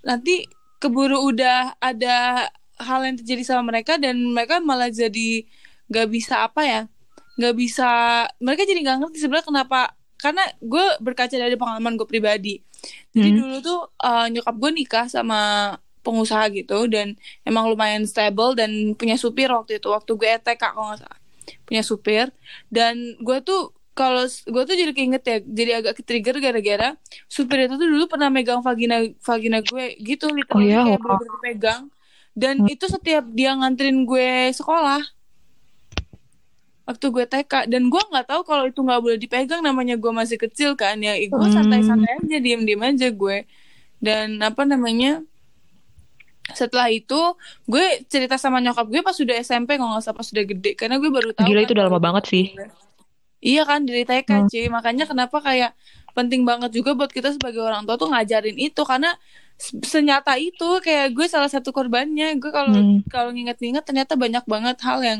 nanti 0.04 0.44
keburu 0.84 1.24
udah 1.32 1.80
ada 1.80 2.48
hal 2.76 3.00
yang 3.08 3.16
terjadi 3.16 3.56
sama 3.56 3.72
mereka 3.72 3.96
dan 3.96 4.20
mereka 4.20 4.60
malah 4.60 4.92
jadi 4.92 5.48
nggak 5.88 6.08
bisa 6.12 6.44
apa 6.44 6.62
ya, 6.68 6.82
nggak 7.40 7.56
bisa. 7.56 7.90
Mereka 8.44 8.68
jadi 8.68 8.80
nggak 8.84 8.98
ngerti 9.08 9.18
sebenarnya 9.24 9.48
kenapa. 9.48 9.82
Karena 10.16 10.44
gue 10.60 10.86
berkaca 11.00 11.36
dari 11.36 11.56
pengalaman 11.56 11.96
gue 11.96 12.08
pribadi. 12.08 12.60
Jadi 13.16 13.30
hmm. 13.32 13.40
dulu 13.40 13.56
tuh 13.64 13.82
uh, 14.04 14.28
nyokap 14.30 14.56
gue 14.60 14.72
nikah 14.76 15.06
sama 15.08 15.74
pengusaha 16.06 16.54
gitu 16.54 16.86
dan 16.86 17.18
emang 17.42 17.66
lumayan 17.66 18.06
stable 18.06 18.54
dan 18.54 18.94
punya 18.94 19.18
supir 19.18 19.50
waktu 19.50 19.82
itu 19.82 19.90
waktu 19.90 20.12
gue 20.14 20.30
ETK 20.38 20.62
kalau 20.62 20.94
nggak 20.94 21.02
salah 21.02 21.25
punya 21.66 21.82
supir 21.82 22.30
dan 22.70 23.18
gue 23.20 23.38
tuh 23.42 23.74
kalau 23.96 24.28
gue 24.28 24.64
tuh 24.68 24.76
jadi 24.76 24.92
keinget 24.92 25.24
ya 25.24 25.38
jadi 25.42 25.72
agak 25.80 26.04
trigger 26.04 26.38
gara-gara 26.44 27.00
supir 27.32 27.66
itu 27.66 27.80
tuh 27.80 27.88
dulu 27.88 28.06
pernah 28.12 28.28
megang 28.28 28.60
vagina 28.60 29.02
vagina 29.24 29.64
gue 29.64 29.96
gitu 30.04 30.30
oh, 30.30 30.60
iya? 30.60 30.84
kayak 30.84 31.00
bener-bener 31.00 31.40
pegang 31.42 31.84
dan 32.36 32.60
hmm. 32.60 32.76
itu 32.76 32.86
setiap 32.92 33.24
dia 33.32 33.56
nganterin 33.56 34.04
gue 34.04 34.52
sekolah 34.52 35.00
waktu 36.86 37.06
gue 37.10 37.26
TK 37.26 37.72
dan 37.72 37.90
gue 37.90 38.02
nggak 38.12 38.28
tahu 38.30 38.42
kalau 38.46 38.70
itu 38.70 38.78
nggak 38.84 39.02
boleh 39.02 39.18
dipegang 39.18 39.64
namanya 39.64 39.98
gue 39.98 40.12
masih 40.12 40.38
kecil 40.38 40.78
kan 40.78 41.00
ya 41.02 41.18
gue 41.18 41.32
hmm. 41.32 41.56
santai-santai 41.56 42.22
aja 42.22 42.38
diem-diem 42.44 42.84
aja 42.84 43.10
gue 43.10 43.48
dan 44.04 44.38
apa 44.44 44.68
namanya 44.68 45.24
setelah 46.54 46.94
itu 46.94 47.18
gue 47.66 48.06
cerita 48.06 48.38
sama 48.38 48.62
nyokap 48.62 48.86
gue 48.86 49.02
pas 49.02 49.16
sudah 49.18 49.34
SMP 49.42 49.82
kalau 49.82 49.98
nggak 49.98 50.06
salah 50.06 50.18
pas 50.18 50.28
sudah 50.28 50.46
gede. 50.46 50.78
Karena 50.78 51.02
gue 51.02 51.10
baru 51.10 51.34
tahu 51.34 51.50
gila 51.50 51.62
kan, 51.64 51.66
itu 51.66 51.74
udah 51.74 51.86
lama 51.90 52.00
banget 52.02 52.24
sih. 52.30 52.46
Iya 53.42 53.62
kan 53.66 53.86
dari 53.86 54.06
TK 54.06 54.30
hmm. 54.30 54.48
cuy. 54.54 54.66
Makanya 54.70 55.06
kenapa 55.10 55.38
kayak 55.42 55.72
penting 56.14 56.46
banget 56.46 56.70
juga 56.72 56.94
buat 56.94 57.10
kita 57.10 57.34
sebagai 57.34 57.66
orang 57.66 57.90
tua 57.90 57.98
tuh 57.98 58.14
ngajarin 58.14 58.58
itu. 58.62 58.82
Karena 58.86 59.18
senyata 59.82 60.38
itu 60.38 60.82
kayak 60.86 61.18
gue 61.18 61.26
salah 61.26 61.50
satu 61.50 61.74
korbannya. 61.74 62.38
Gue 62.38 62.54
kalau 62.54 62.74
hmm. 62.74 63.10
kalau 63.10 63.34
nginget-nginget 63.34 63.82
ternyata 63.82 64.14
banyak 64.14 64.46
banget 64.46 64.78
hal 64.86 65.02
yang 65.02 65.20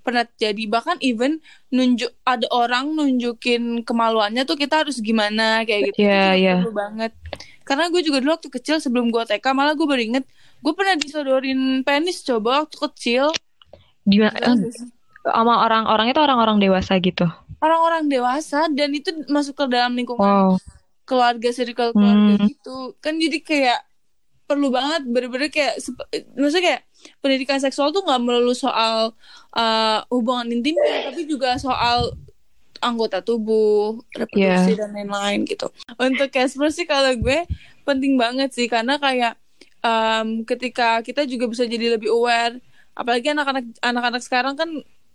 pernah 0.00 0.24
jadi. 0.40 0.64
Bahkan 0.72 1.04
even 1.04 1.44
nunjuk 1.68 2.16
ada 2.24 2.48
orang 2.48 2.96
nunjukin 2.96 3.84
kemaluannya 3.84 4.48
tuh 4.48 4.56
kita 4.56 4.88
harus 4.88 5.04
gimana 5.04 5.68
kayak 5.68 5.92
gitu. 5.92 6.08
Yeah, 6.08 6.32
yeah. 6.32 6.58
perlu 6.64 6.72
banget 6.74 7.12
karena 7.62 7.88
gue 7.88 8.02
juga 8.02 8.18
dulu 8.22 8.34
waktu 8.36 8.50
kecil 8.50 8.76
sebelum 8.78 9.10
gue 9.10 9.22
TK 9.24 9.46
malah 9.54 9.74
gue 9.74 9.86
baru 9.86 10.02
inget 10.02 10.24
gue 10.62 10.72
pernah 10.74 10.94
disodorin 10.98 11.82
penis 11.82 12.22
coba 12.22 12.66
waktu 12.66 12.76
kecil 12.90 13.24
di 14.02 14.18
sama 15.22 15.62
orang-orang 15.62 16.10
itu 16.10 16.18
orang-orang 16.18 16.58
dewasa 16.58 16.98
gitu 16.98 17.26
orang-orang 17.62 18.10
dewasa 18.10 18.66
dan 18.74 18.90
itu 18.90 19.14
masuk 19.30 19.54
ke 19.54 19.64
dalam 19.70 19.94
lingkungan 19.94 20.18
wow. 20.22 20.52
keluarga 21.06 21.54
circle 21.54 21.94
keluarga 21.94 22.42
hmm. 22.42 22.46
gitu 22.50 22.98
kan 22.98 23.14
jadi 23.14 23.38
kayak 23.38 23.80
perlu 24.50 24.68
banget 24.68 25.06
bener-bener 25.06 25.48
kayak 25.48 25.78
maksudnya 26.36 26.64
kayak 26.74 26.82
pendidikan 27.22 27.62
seksual 27.62 27.94
tuh 27.94 28.02
nggak 28.04 28.20
melulu 28.20 28.52
soal 28.52 29.14
uh, 29.54 29.98
hubungan 30.10 30.50
intimnya 30.50 31.08
tapi 31.08 31.24
juga 31.24 31.56
soal 31.56 32.12
anggota 32.82 33.22
tubuh 33.22 34.02
reproduksi 34.12 34.74
yeah. 34.74 34.78
dan 34.82 34.90
lain-lain 34.92 35.46
gitu 35.46 35.70
untuk 35.96 36.28
Casper 36.34 36.68
sih 36.74 36.84
kalau 36.84 37.14
gue 37.14 37.46
penting 37.86 38.18
banget 38.18 38.50
sih 38.50 38.66
karena 38.66 38.98
kayak 38.98 39.38
um, 39.82 40.42
ketika 40.42 41.00
kita 41.00 41.24
juga 41.24 41.46
bisa 41.46 41.64
jadi 41.66 41.96
lebih 41.96 42.10
aware 42.10 42.58
apalagi 42.92 43.32
anak-anak 43.32 43.64
anak-anak 43.80 44.22
sekarang 44.22 44.54
kan 44.58 44.68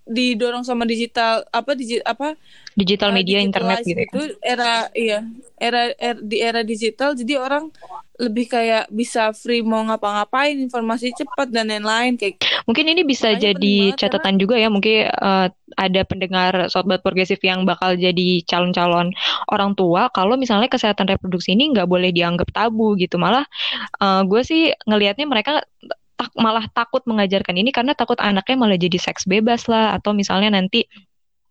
didorong 0.07 0.63
sama 0.63 0.87
digital 0.87 1.43
apa 1.51 1.71
digi, 1.75 1.99
apa? 2.01 2.33
Digital 2.77 3.11
media 3.11 3.41
internet 3.41 3.83
gitu 3.83 4.05
itu 4.05 4.21
era 4.39 4.87
iya 4.93 5.25
era, 5.57 5.91
era 5.97 6.17
di 6.17 6.37
era 6.39 6.61
digital 6.61 7.17
jadi 7.17 7.41
orang 7.41 7.73
lebih 8.17 8.49
kayak 8.49 8.89
bisa 8.89 9.29
free 9.33 9.61
mau 9.61 9.85
ngapa-ngapain 9.85 10.57
informasi 10.57 11.13
cepat 11.13 11.53
dan 11.53 11.69
lain-lain 11.69 12.17
kayak 12.17 12.41
mungkin 12.65 12.89
ini 12.89 13.05
bisa 13.05 13.33
Makanya 13.33 13.53
jadi 13.53 13.75
catatan 13.93 14.37
karena... 14.37 14.41
juga 14.41 14.55
ya 14.57 14.69
mungkin 14.73 15.09
uh, 15.09 15.47
ada 15.77 16.01
pendengar 16.05 16.53
sobat 16.73 17.05
progresif 17.05 17.37
yang 17.45 17.65
bakal 17.65 17.93
jadi 17.93 18.41
calon-calon 18.49 19.13
orang 19.53 19.77
tua 19.77 20.09
kalau 20.09 20.33
misalnya 20.33 20.65
kesehatan 20.65 21.05
reproduksi 21.05 21.53
ini 21.53 21.73
nggak 21.73 21.85
boleh 21.85 22.09
dianggap 22.09 22.49
tabu 22.49 22.97
gitu. 22.97 23.21
Malah 23.21 23.45
uh, 24.01 24.25
gue 24.25 24.41
sih 24.41 24.73
ngelihatnya 24.89 25.29
mereka 25.29 25.61
tak, 26.17 26.33
malah 26.35 26.65
takut 26.73 27.05
mengajarkan 27.05 27.55
ini 27.55 27.69
karena 27.69 27.93
takut 27.93 28.17
anaknya 28.17 28.55
malah 28.57 28.77
jadi 28.77 28.97
seks 28.97 29.29
bebas 29.29 29.69
lah 29.69 29.93
atau 29.95 30.11
misalnya 30.17 30.49
nanti 30.57 30.89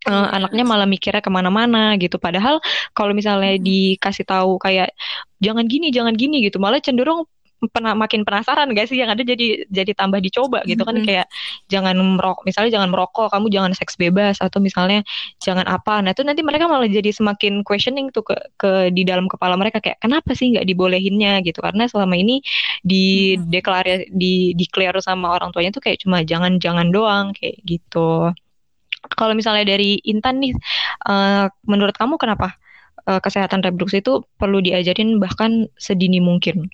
uh, 0.05 0.27
anaknya 0.35 0.63
malah 0.67 0.87
mikirnya 0.87 1.23
ke 1.23 1.31
mana-mana 1.31 1.95
gitu. 1.97 2.19
Padahal 2.19 2.59
kalau 2.91 3.15
misalnya 3.15 3.55
hmm. 3.55 3.63
dikasih 3.63 4.25
tahu 4.27 4.59
kayak 4.59 4.91
jangan 5.39 5.65
gini, 5.65 5.89
jangan 5.89 6.13
gini 6.13 6.43
gitu, 6.45 6.59
malah 6.59 6.83
cenderung 6.83 7.25
pernah 7.73 7.97
makin 7.97 8.21
penasaran 8.21 8.69
gak 8.77 8.85
sih 8.85 9.01
yang 9.01 9.09
ada 9.09 9.25
jadi 9.25 9.65
jadi 9.69 9.91
tambah 9.97 10.21
dicoba 10.21 10.61
gitu 10.69 10.85
kan. 10.85 10.93
Mm-hmm. 10.97 11.07
kayak 11.09 11.27
jangan 11.73 11.97
merokok 11.97 12.45
misalnya 12.45 12.71
jangan 12.77 12.89
merokok 12.93 13.33
kamu 13.33 13.47
jangan 13.49 13.71
seks 13.73 13.97
bebas 13.97 14.37
atau 14.37 14.61
misalnya 14.61 15.01
jangan 15.41 15.65
apa. 15.65 16.05
Nah 16.05 16.13
itu 16.13 16.21
nanti 16.21 16.45
mereka 16.45 16.69
malah 16.69 16.85
jadi 16.85 17.09
semakin 17.09 17.65
questioning 17.65 18.13
tuh 18.13 18.21
ke 18.25 18.35
ke 18.61 18.71
di 18.93 19.01
dalam 19.01 19.25
kepala 19.25 19.57
mereka 19.57 19.81
kayak 19.81 19.97
kenapa 20.01 20.37
sih 20.37 20.53
nggak 20.53 20.65
dibolehinnya? 20.69 21.41
gitu. 21.41 21.59
Karena 21.61 21.89
selama 21.89 22.13
ini 22.17 22.41
di 22.85 23.35
mm-hmm. 23.35 23.49
deklarasi 23.49 24.05
di 24.13 24.53
declare 24.53 24.99
sama 25.01 25.33
orang 25.33 25.49
tuanya 25.53 25.73
tuh 25.73 25.83
kayak 25.83 26.01
cuma 26.05 26.21
jangan 26.21 26.61
jangan 26.61 26.93
doang 26.93 27.33
kayak 27.33 27.57
gitu. 27.65 28.31
Kalau 29.07 29.33
misalnya 29.37 29.63
dari 29.63 30.01
Intan 30.03 30.43
nih 30.43 30.53
uh, 31.07 31.47
menurut 31.65 31.95
kamu 31.95 32.19
kenapa 32.19 32.57
uh, 33.07 33.19
kesehatan 33.23 33.63
reproduksi 33.63 34.03
itu 34.03 34.25
perlu 34.35 34.59
diajarin 34.59 35.17
bahkan 35.17 35.71
sedini 35.79 36.19
mungkin 36.19 36.67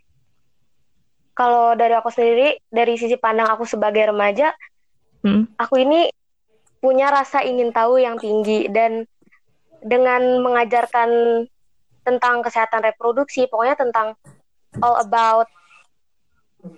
kalau 1.33 1.73
dari 1.73 1.93
aku 1.97 2.09
sendiri 2.13 2.61
dari 2.69 2.93
sisi 2.97 3.17
pandang 3.17 3.49
aku 3.49 3.65
sebagai 3.65 4.13
remaja 4.13 4.53
hmm. 5.25 5.57
aku 5.57 5.81
ini 5.81 6.09
punya 6.77 7.09
rasa 7.09 7.41
ingin 7.41 7.73
tahu 7.73 7.97
yang 7.97 8.19
tinggi 8.21 8.69
dan 8.69 9.07
dengan 9.83 10.39
mengajarkan 10.39 11.43
tentang 12.03 12.43
kesehatan 12.43 12.83
reproduksi 12.83 13.47
pokoknya 13.47 13.75
tentang 13.79 14.07
all 14.83 14.99
about 14.99 15.47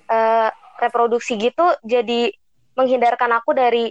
uh, 0.09 0.49
reproduksi 0.79 1.37
gitu 1.37 1.73
jadi 1.81 2.31
menghindarkan 2.75 3.31
aku 3.33 3.55
dari 3.55 3.89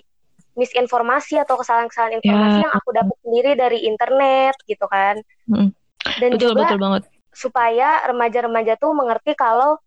misinformasi 0.54 1.42
atau 1.42 1.58
kesalahan-kesalahan 1.58 2.22
informasi 2.22 2.58
ya. 2.62 2.64
yang 2.70 2.74
aku 2.78 2.88
dapat 2.94 3.16
sendiri 3.26 3.50
dari 3.58 3.78
internet 3.90 4.54
gitu 4.70 4.86
kan 4.86 5.18
hmm. 5.50 5.74
dan 6.22 6.30
betul, 6.38 6.54
juga 6.54 6.62
betul 6.70 6.78
banget. 6.78 7.02
supaya 7.34 7.88
remaja-remaja 8.06 8.78
tuh 8.78 8.94
mengerti 8.94 9.34
kalau 9.34 9.82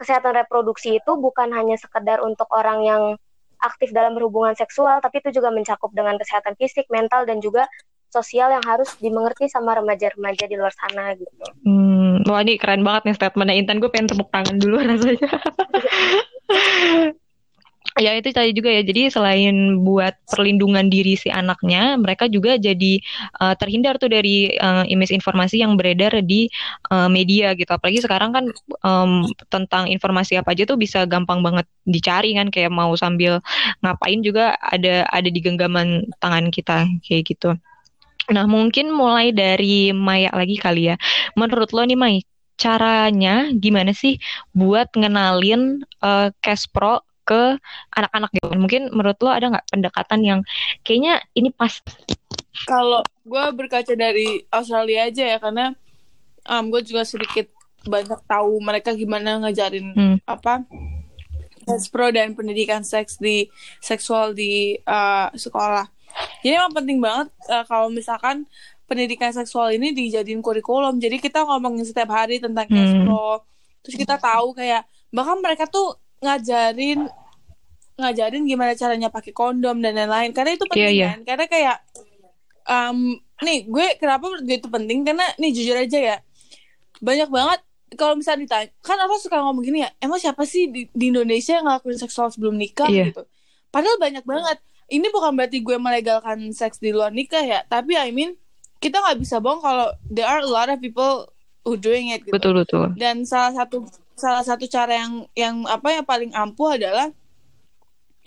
kesehatan 0.00 0.32
reproduksi 0.32 0.96
itu 0.96 1.12
bukan 1.20 1.52
hanya 1.52 1.76
sekedar 1.76 2.24
untuk 2.24 2.48
orang 2.56 2.80
yang 2.80 3.02
aktif 3.60 3.92
dalam 3.92 4.16
berhubungan 4.16 4.56
seksual, 4.56 5.04
tapi 5.04 5.20
itu 5.20 5.36
juga 5.36 5.52
mencakup 5.52 5.92
dengan 5.92 6.16
kesehatan 6.16 6.56
fisik, 6.56 6.88
mental, 6.88 7.28
dan 7.28 7.44
juga 7.44 7.68
sosial 8.08 8.50
yang 8.50 8.64
harus 8.64 8.96
dimengerti 8.98 9.46
sama 9.46 9.76
remaja-remaja 9.78 10.48
di 10.48 10.56
luar 10.58 10.72
sana 10.74 11.14
gitu. 11.14 11.30
Hmm, 11.62 12.24
wah 12.26 12.40
ini 12.42 12.58
keren 12.58 12.82
banget 12.82 13.12
nih 13.12 13.14
statementnya 13.20 13.54
Intan. 13.54 13.78
Gue 13.78 13.92
pengen 13.92 14.10
tepuk 14.10 14.32
tangan 14.34 14.56
dulu 14.58 14.80
rasanya. 14.82 15.30
ya 17.98 18.14
itu 18.14 18.30
tadi 18.30 18.54
juga 18.54 18.70
ya. 18.70 18.82
Jadi 18.86 19.10
selain 19.10 19.82
buat 19.82 20.14
perlindungan 20.30 20.86
diri 20.86 21.18
si 21.18 21.32
anaknya 21.32 21.98
mereka 21.98 22.30
juga 22.30 22.54
jadi 22.60 23.02
uh, 23.42 23.54
terhindar 23.58 23.98
tuh 23.98 24.12
dari 24.12 24.54
uh, 24.60 24.86
image 24.86 25.10
informasi 25.10 25.62
yang 25.62 25.74
beredar 25.74 26.14
di 26.22 26.46
uh, 26.92 27.10
media 27.10 27.56
gitu. 27.58 27.70
Apalagi 27.70 28.04
sekarang 28.04 28.30
kan 28.30 28.44
um, 28.86 29.26
tentang 29.50 29.90
informasi 29.90 30.38
apa 30.38 30.54
aja 30.54 30.68
tuh 30.68 30.78
bisa 30.78 31.02
gampang 31.08 31.42
banget 31.42 31.66
dicari 31.88 32.36
kan. 32.38 32.52
Kayak 32.52 32.70
mau 32.70 32.94
sambil 32.94 33.42
ngapain 33.82 34.22
juga 34.22 34.54
ada 34.60 35.08
ada 35.10 35.28
di 35.32 35.40
genggaman 35.42 36.06
tangan 36.22 36.52
kita 36.54 36.86
kayak 37.02 37.24
gitu. 37.26 37.56
Nah 38.30 38.46
mungkin 38.46 38.94
mulai 38.94 39.34
dari 39.34 39.90
Maya 39.90 40.30
lagi 40.30 40.54
kali 40.60 40.94
ya. 40.94 40.96
Menurut 41.34 41.74
lo 41.74 41.82
nih 41.82 41.98
Mai 41.98 42.22
caranya 42.60 43.48
gimana 43.56 43.96
sih 43.96 44.20
buat 44.52 44.92
ngenalin 44.92 45.80
uh, 46.04 46.28
Cash 46.44 46.68
Pro 46.68 47.00
ke 47.30 47.42
anak-anak 47.94 48.30
gitu. 48.34 48.50
Mungkin 48.58 48.82
menurut 48.90 49.18
lo 49.22 49.30
ada 49.30 49.46
nggak 49.54 49.66
pendekatan 49.70 50.20
yang 50.26 50.40
kayaknya 50.82 51.22
ini 51.38 51.54
pas? 51.54 51.78
Kalau 52.66 53.06
gue 53.22 53.44
berkaca 53.54 53.94
dari 53.94 54.42
Australia 54.50 55.06
aja 55.06 55.24
ya 55.30 55.38
karena 55.38 55.70
um, 56.50 56.74
gue 56.74 56.82
juga 56.82 57.06
sedikit 57.06 57.46
banyak 57.86 58.18
tahu 58.26 58.58
mereka 58.60 58.92
gimana 58.92 59.40
ngajarin 59.40 59.96
hmm. 59.96 60.16
apa 60.28 60.66
seks 61.64 61.86
pro 61.88 62.10
dan 62.10 62.34
pendidikan 62.34 62.82
seks 62.82 63.16
di 63.22 63.46
seksual 63.78 64.34
di 64.34 64.74
uh, 64.84 65.30
sekolah. 65.32 65.86
Jadi 66.42 66.58
emang 66.58 66.74
penting 66.74 66.98
banget 66.98 67.30
uh, 67.46 67.62
kalau 67.64 67.86
misalkan 67.88 68.42
pendidikan 68.90 69.30
seksual 69.30 69.70
ini 69.70 69.94
dijadiin 69.94 70.42
kurikulum. 70.42 70.98
Jadi 70.98 71.22
kita 71.22 71.46
ngomongin 71.46 71.86
setiap 71.86 72.10
hari 72.10 72.42
tentang 72.42 72.66
hmm. 72.66 73.06
pro. 73.06 73.46
Terus 73.86 73.96
kita 73.96 74.18
tahu 74.18 74.58
kayak 74.58 74.82
bahkan 75.14 75.38
mereka 75.38 75.70
tuh 75.70 75.94
ngajarin 76.20 77.08
ngajarin 78.00 78.42
gimana 78.48 78.72
caranya 78.72 79.08
pakai 79.12 79.32
kondom 79.36 79.76
dan 79.84 79.92
lain-lain. 79.92 80.32
Karena 80.32 80.56
itu 80.56 80.64
penting 80.64 80.88
yeah, 80.88 80.92
yeah. 80.92 81.12
kan? 81.12 81.20
Karena 81.28 81.44
kayak 81.48 81.76
um, 82.64 82.98
nih 83.44 83.68
gue 83.68 83.86
kenapa 84.00 84.24
itu 84.40 84.68
penting? 84.68 85.04
Karena 85.04 85.26
nih 85.36 85.50
jujur 85.52 85.76
aja 85.76 85.98
ya 85.98 86.16
banyak 87.00 87.28
banget 87.32 87.60
kalau 87.96 88.14
misalnya 88.14 88.46
ditanya 88.46 88.68
kan 88.84 88.96
orang 89.00 89.18
suka 89.18 89.40
ngomong 89.40 89.64
gini 89.66 89.82
ya 89.82 89.90
emang 89.98 90.20
siapa 90.20 90.44
sih 90.46 90.70
di, 90.70 90.86
di 90.92 91.10
Indonesia 91.10 91.58
yang 91.58 91.66
ngelakuin 91.66 91.98
seksual 92.00 92.28
sebelum 92.32 92.56
nikah? 92.56 92.88
Yeah. 92.88 93.12
gitu. 93.12 93.24
Padahal 93.68 93.96
banyak 94.00 94.24
banget. 94.24 94.58
Ini 94.90 95.06
bukan 95.14 95.38
berarti 95.38 95.62
gue 95.62 95.78
melegalkan 95.78 96.50
seks 96.50 96.82
di 96.82 96.90
luar 96.90 97.14
nikah 97.14 97.44
ya 97.44 97.62
tapi 97.68 97.94
I 97.94 98.10
mean 98.10 98.34
kita 98.80 98.98
nggak 98.98 99.20
bisa 99.20 99.38
bohong 99.38 99.60
kalau 99.60 99.92
there 100.08 100.26
are 100.26 100.40
a 100.40 100.50
lot 100.50 100.66
of 100.72 100.80
people 100.80 101.30
who 101.62 101.76
doing 101.76 102.10
it 102.10 102.24
gitu. 102.24 102.32
betul 102.32 102.56
betul. 102.56 102.90
Dan 102.96 103.28
salah 103.28 103.52
satu 103.52 103.84
salah 104.20 104.44
satu 104.44 104.68
cara 104.68 105.00
yang 105.00 105.12
yang 105.32 105.56
apa 105.64 105.96
yang 105.96 106.04
paling 106.04 106.30
ampuh 106.36 106.76
adalah 106.76 107.08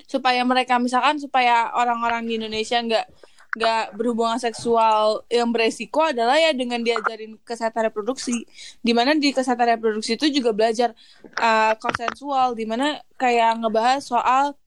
supaya 0.09 0.41
mereka 0.41 0.81
misalkan 0.81 1.21
supaya 1.21 1.69
orang-orang 1.77 2.25
di 2.25 2.41
Indonesia 2.41 2.81
nggak 2.81 3.05
nggak 3.53 3.93
berhubungan 3.93 4.41
seksual 4.41 5.21
yang 5.29 5.53
beresiko 5.53 6.01
adalah 6.01 6.41
ya 6.41 6.49
dengan 6.57 6.81
diajarin 6.81 7.37
kesehatan 7.45 7.93
reproduksi. 7.93 8.49
Di 8.81 8.91
mana 8.97 9.13
di 9.13 9.29
kesehatan 9.29 9.77
reproduksi 9.77 10.17
itu 10.17 10.41
juga 10.41 10.57
belajar 10.57 10.97
uh, 11.37 11.77
konsensual 11.77 12.57
di 12.57 12.65
mana 12.65 12.97
kayak 13.21 13.61
ngebahas 13.61 14.01
soal 14.01 14.57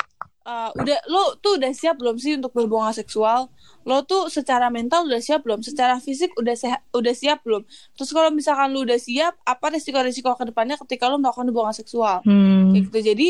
uh, 0.46 0.70
udah 0.78 0.98
lo 1.10 1.34
tuh 1.42 1.58
udah 1.58 1.74
siap 1.74 1.98
belum 1.98 2.16
sih 2.16 2.38
untuk 2.38 2.54
berhubungan 2.54 2.94
seksual? 2.94 3.50
Lo 3.82 4.06
tuh 4.06 4.30
secara 4.30 4.70
mental 4.70 5.10
udah 5.10 5.18
siap 5.18 5.42
belum? 5.42 5.60
Secara 5.66 5.98
fisik 5.98 6.32
udah 6.38 6.54
sehat 6.54 6.80
udah 6.94 7.14
siap 7.14 7.42
belum? 7.42 7.66
Terus 7.98 8.10
kalau 8.14 8.30
misalkan 8.30 8.70
lo 8.70 8.86
udah 8.86 8.98
siap 8.98 9.34
apa 9.42 9.66
resiko-resiko 9.74 10.30
ke 10.38 10.44
depannya 10.54 10.78
ketika 10.78 11.10
lo 11.10 11.18
melakukan 11.18 11.50
hubungan 11.50 11.74
seksual? 11.74 12.22
Hmm. 12.22 12.70
kayak 12.72 12.86
gitu. 12.88 12.98
Jadi 13.12 13.28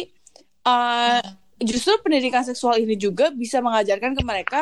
uh, 0.69 1.25
justru 1.61 1.97
pendidikan 2.05 2.45
seksual 2.45 2.77
ini 2.77 2.97
juga 3.01 3.33
bisa 3.33 3.65
mengajarkan 3.65 4.13
ke 4.13 4.23
mereka 4.25 4.61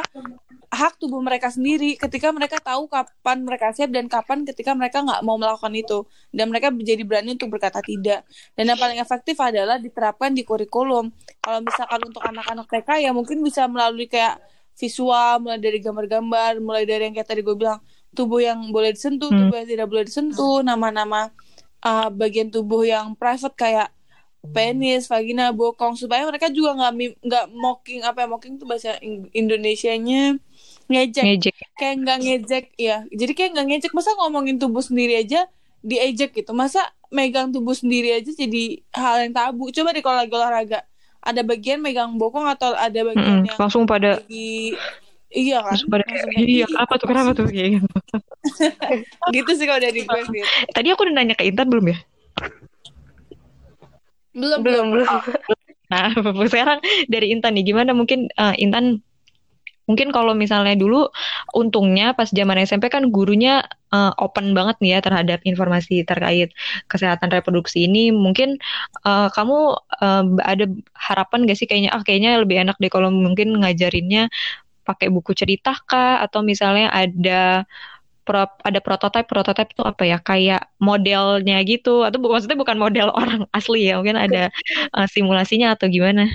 hak 0.75 0.99
tubuh 0.99 1.23
mereka 1.23 1.55
sendiri 1.55 1.95
ketika 1.95 2.35
mereka 2.35 2.59
tahu 2.59 2.91
kapan 2.91 3.47
mereka 3.47 3.71
siap 3.71 3.95
dan 3.95 4.11
kapan 4.11 4.43
ketika 4.43 4.75
mereka 4.75 5.07
nggak 5.07 5.23
mau 5.23 5.39
melakukan 5.39 5.71
itu. 5.75 6.03
Dan 6.35 6.51
mereka 6.51 6.75
menjadi 6.75 7.07
berani 7.07 7.39
untuk 7.39 7.55
berkata 7.55 7.79
tidak. 7.79 8.27
Dan 8.59 8.75
yang 8.75 8.79
paling 8.79 8.99
efektif 8.99 9.39
adalah 9.39 9.79
diterapkan 9.79 10.35
di 10.35 10.43
kurikulum. 10.43 11.15
Kalau 11.39 11.61
misalkan 11.63 12.01
untuk 12.11 12.23
anak-anak 12.27 12.67
TK 12.67 13.07
ya 13.07 13.11
mungkin 13.15 13.39
bisa 13.47 13.71
melalui 13.71 14.11
kayak 14.11 14.43
visual 14.75 15.39
mulai 15.39 15.63
dari 15.63 15.79
gambar-gambar 15.79 16.59
mulai 16.59 16.83
dari 16.83 17.07
yang 17.07 17.15
kayak 17.15 17.31
tadi 17.31 17.47
gue 17.47 17.55
bilang 17.55 17.79
tubuh 18.11 18.43
yang 18.43 18.59
boleh 18.75 18.91
disentuh 18.91 19.31
hmm. 19.31 19.39
tubuh 19.47 19.57
yang 19.63 19.69
tidak 19.71 19.87
boleh 19.87 20.05
disentuh 20.07 20.67
nama-nama 20.67 21.31
uh, 21.87 22.11
bagian 22.11 22.51
tubuh 22.51 22.83
yang 22.83 23.15
private 23.15 23.55
kayak 23.55 23.89
penis, 24.53 25.09
vagina, 25.09 25.55
bokong 25.55 25.97
supaya 25.97 26.27
mereka 26.29 26.53
juga 26.53 26.77
nggak 26.77 26.93
nggak 27.25 27.45
mocking 27.57 28.05
apa 28.05 28.25
ya 28.25 28.29
mocking 28.29 28.61
tuh 28.61 28.69
bahasa 28.69 28.99
Indonesianya 29.33 30.37
ngejek. 30.91 31.25
ngejek. 31.25 31.55
Kayak 31.81 31.95
nggak 32.05 32.19
ngejek 32.21 32.65
ya. 32.77 32.97
Jadi 33.09 33.33
kayak 33.33 33.51
nggak 33.57 33.67
ngejek 33.73 33.93
masa 33.97 34.11
ngomongin 34.21 34.61
tubuh 34.61 34.85
sendiri 34.85 35.17
aja 35.17 35.49
diejek 35.81 36.37
gitu. 36.37 36.53
Masa 36.53 36.85
megang 37.09 37.55
tubuh 37.55 37.73
sendiri 37.73 38.13
aja 38.21 38.31
jadi 38.35 38.85
hal 38.93 39.29
yang 39.29 39.33
tabu. 39.33 39.73
Coba 39.73 39.97
deh 39.97 40.03
kalau 40.05 40.19
lagi 40.21 40.33
olahraga 40.35 40.81
ada 41.25 41.41
bagian 41.41 41.81
megang 41.81 42.21
bokong 42.21 42.45
atau 42.53 42.77
ada 42.77 43.01
bagian 43.01 43.41
mm 43.41 43.49
yang 43.49 43.57
langsung 43.57 43.89
pada 43.89 44.21
lagi 44.21 44.77
Iya 45.35 45.67
kan? 45.67 45.75
pada 45.91 46.05
kayak, 46.07 46.47
iya, 46.47 46.65
kenapa 46.71 46.95
tuh, 46.95 47.07
kenapa 47.11 47.31
tuh 47.35 47.45
kayak 47.51 47.83
gitu. 47.83 47.89
gitu 49.35 49.51
sih 49.59 49.67
kalau 49.67 49.83
dari 49.83 50.07
gue. 50.07 50.21
Tadi 50.71 50.89
aku 50.95 51.11
udah 51.11 51.15
nanya 51.19 51.35
ke 51.35 51.51
Intan 51.51 51.67
belum 51.67 51.91
ya? 51.91 51.99
Belum 54.35 54.61
belum. 54.61 54.87
Belum 54.93 55.09
nah 55.93 56.11
sekarang 56.53 56.79
dari 57.07 57.31
Intan 57.31 57.55
nih 57.57 57.65
gimana? 57.71 57.95
Mungkin 57.95 58.29
uh, 58.35 58.55
Intan 58.59 59.01
mungkin 59.85 60.17
kalau 60.17 60.33
misalnya 60.33 60.73
dulu 60.81 61.13
untungnya 61.53 62.17
pas 62.17 62.33
zaman 62.33 62.57
SMP 62.65 62.89
kan 62.89 63.13
gurunya 63.13 63.61
uh, 63.93 64.17
open 64.17 64.57
banget 64.57 64.81
nih 64.81 64.97
ya 64.97 65.01
terhadap 65.05 65.45
informasi 65.45 66.09
terkait 66.09 66.57
kesehatan 66.89 67.29
reproduksi 67.29 67.85
ini. 67.85 68.09
Mungkin 68.09 68.57
uh, 69.05 69.29
kamu 69.29 69.59
uh, 70.01 70.25
ada 70.41 70.65
harapan 70.97 71.45
gak 71.45 71.59
sih 71.61 71.69
kayaknya 71.69 71.93
ah 71.93 72.01
kayaknya 72.01 72.41
lebih 72.41 72.65
enak 72.65 72.81
deh 72.81 72.89
kalau 72.89 73.13
mungkin 73.13 73.61
ngajarinnya 73.61 74.33
pakai 74.89 75.13
buku 75.13 75.37
cerita 75.37 75.77
kah? 75.85 76.25
Atau 76.25 76.41
misalnya 76.41 76.89
ada 76.89 77.69
pro, 78.25 78.49
ada 78.65 78.81
prototipe 78.81 79.29
prototipe 79.29 79.77
itu 79.77 79.85
apa 79.85 80.03
ya? 80.09 80.19
Kayak 80.19 80.73
modelnya 80.81 81.61
gitu. 81.63 82.03
Atau 82.03 82.19
bu, 82.19 82.33
maksudnya 82.33 82.59
bukan 82.59 82.81
model 82.81 83.13
orang 83.21 83.45
asli 83.53 83.93
ya? 83.93 84.01
Mungkin 84.01 84.19
ada 84.19 84.51
uh, 84.97 85.07
simulasinya 85.07 85.77
atau 85.77 85.87
gimana? 85.87 86.27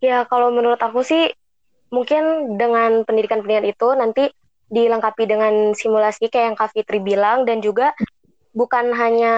Ya 0.00 0.24
kalau 0.28 0.52
menurut 0.52 0.80
aku 0.80 1.04
sih 1.04 1.32
mungkin 1.92 2.54
dengan 2.56 3.02
pendidikan-pendidikan 3.04 3.66
itu 3.68 3.88
nanti 3.98 4.24
dilengkapi 4.70 5.26
dengan 5.26 5.74
simulasi 5.74 6.30
kayak 6.30 6.54
yang 6.54 6.56
Kak 6.56 6.70
Fitri 6.72 7.02
bilang 7.02 7.42
dan 7.42 7.58
juga 7.58 7.90
bukan 8.54 8.94
hanya 8.94 9.34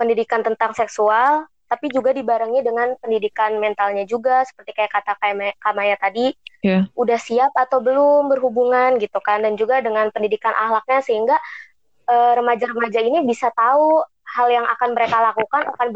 pendidikan 0.00 0.40
tentang 0.40 0.72
seksual 0.72 1.44
tapi 1.74 1.90
juga 1.90 2.14
dibarengi 2.14 2.62
dengan 2.62 2.94
pendidikan 3.02 3.58
mentalnya 3.58 4.06
juga. 4.06 4.46
Seperti 4.46 4.70
kayak 4.76 4.92
kata 4.94 5.18
Kamaya 5.58 5.98
tadi 5.98 6.30
yeah. 6.64 6.88
udah 6.96 7.20
siap 7.20 7.52
atau 7.52 7.84
belum 7.84 8.32
berhubungan 8.32 8.96
gitu 8.96 9.20
kan 9.20 9.44
dan 9.44 9.60
juga 9.60 9.84
dengan 9.84 10.08
pendidikan 10.08 10.56
ahlaknya 10.56 11.04
sehingga 11.04 11.36
eh, 12.08 12.32
remaja-remaja 12.40 13.04
ini 13.04 13.20
bisa 13.28 13.52
tahu 13.52 14.00
hal 14.24 14.48
yang 14.48 14.66
akan 14.66 14.96
mereka 14.96 15.20
lakukan 15.20 15.62
akan 15.76 15.88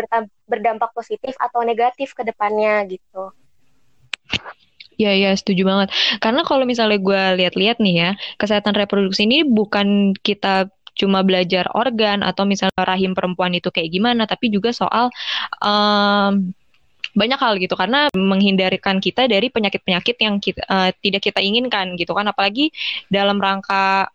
berdampak 0.47 0.93
positif 0.93 1.33
atau 1.41 1.65
negatif 1.65 2.13
ke 2.13 2.23
depannya 2.23 2.85
gitu. 2.87 3.33
Ya, 4.99 5.15
ya, 5.15 5.31
setuju 5.35 5.63
banget. 5.63 5.95
Karena 6.19 6.43
kalau 6.43 6.67
misalnya 6.67 6.99
gue 6.99 7.23
lihat-lihat 7.39 7.79
nih 7.79 7.95
ya, 7.95 8.11
kesehatan 8.35 8.75
reproduksi 8.75 9.31
ini 9.31 9.47
bukan 9.47 10.11
kita 10.27 10.71
cuma 10.99 11.23
belajar 11.23 11.71
organ 11.79 12.27
atau 12.27 12.43
misalnya 12.43 12.83
rahim 12.83 13.15
perempuan 13.15 13.55
itu 13.55 13.71
kayak 13.71 13.95
gimana, 13.95 14.27
tapi 14.27 14.51
juga 14.51 14.75
soal 14.75 15.15
um, 15.63 16.51
banyak 17.17 17.39
hal 17.41 17.57
gitu 17.57 17.75
karena 17.77 18.09
menghindarkan 18.13 19.01
kita 19.01 19.29
dari 19.29 19.49
penyakit-penyakit 19.49 20.17
yang 20.21 20.37
kita, 20.41 20.61
uh, 20.69 20.91
tidak 21.01 21.25
kita 21.25 21.41
inginkan 21.41 21.97
gitu 21.97 22.13
kan. 22.13 22.29
Apalagi 22.29 22.73
dalam 23.09 23.41
rangka 23.41 24.09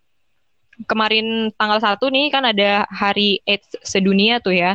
kemarin 0.90 1.54
tanggal 1.54 1.78
satu 1.78 2.10
nih 2.10 2.34
kan 2.34 2.42
ada 2.42 2.86
hari 2.90 3.38
AIDS 3.46 3.78
sedunia 3.86 4.42
tuh 4.42 4.54
ya. 4.54 4.74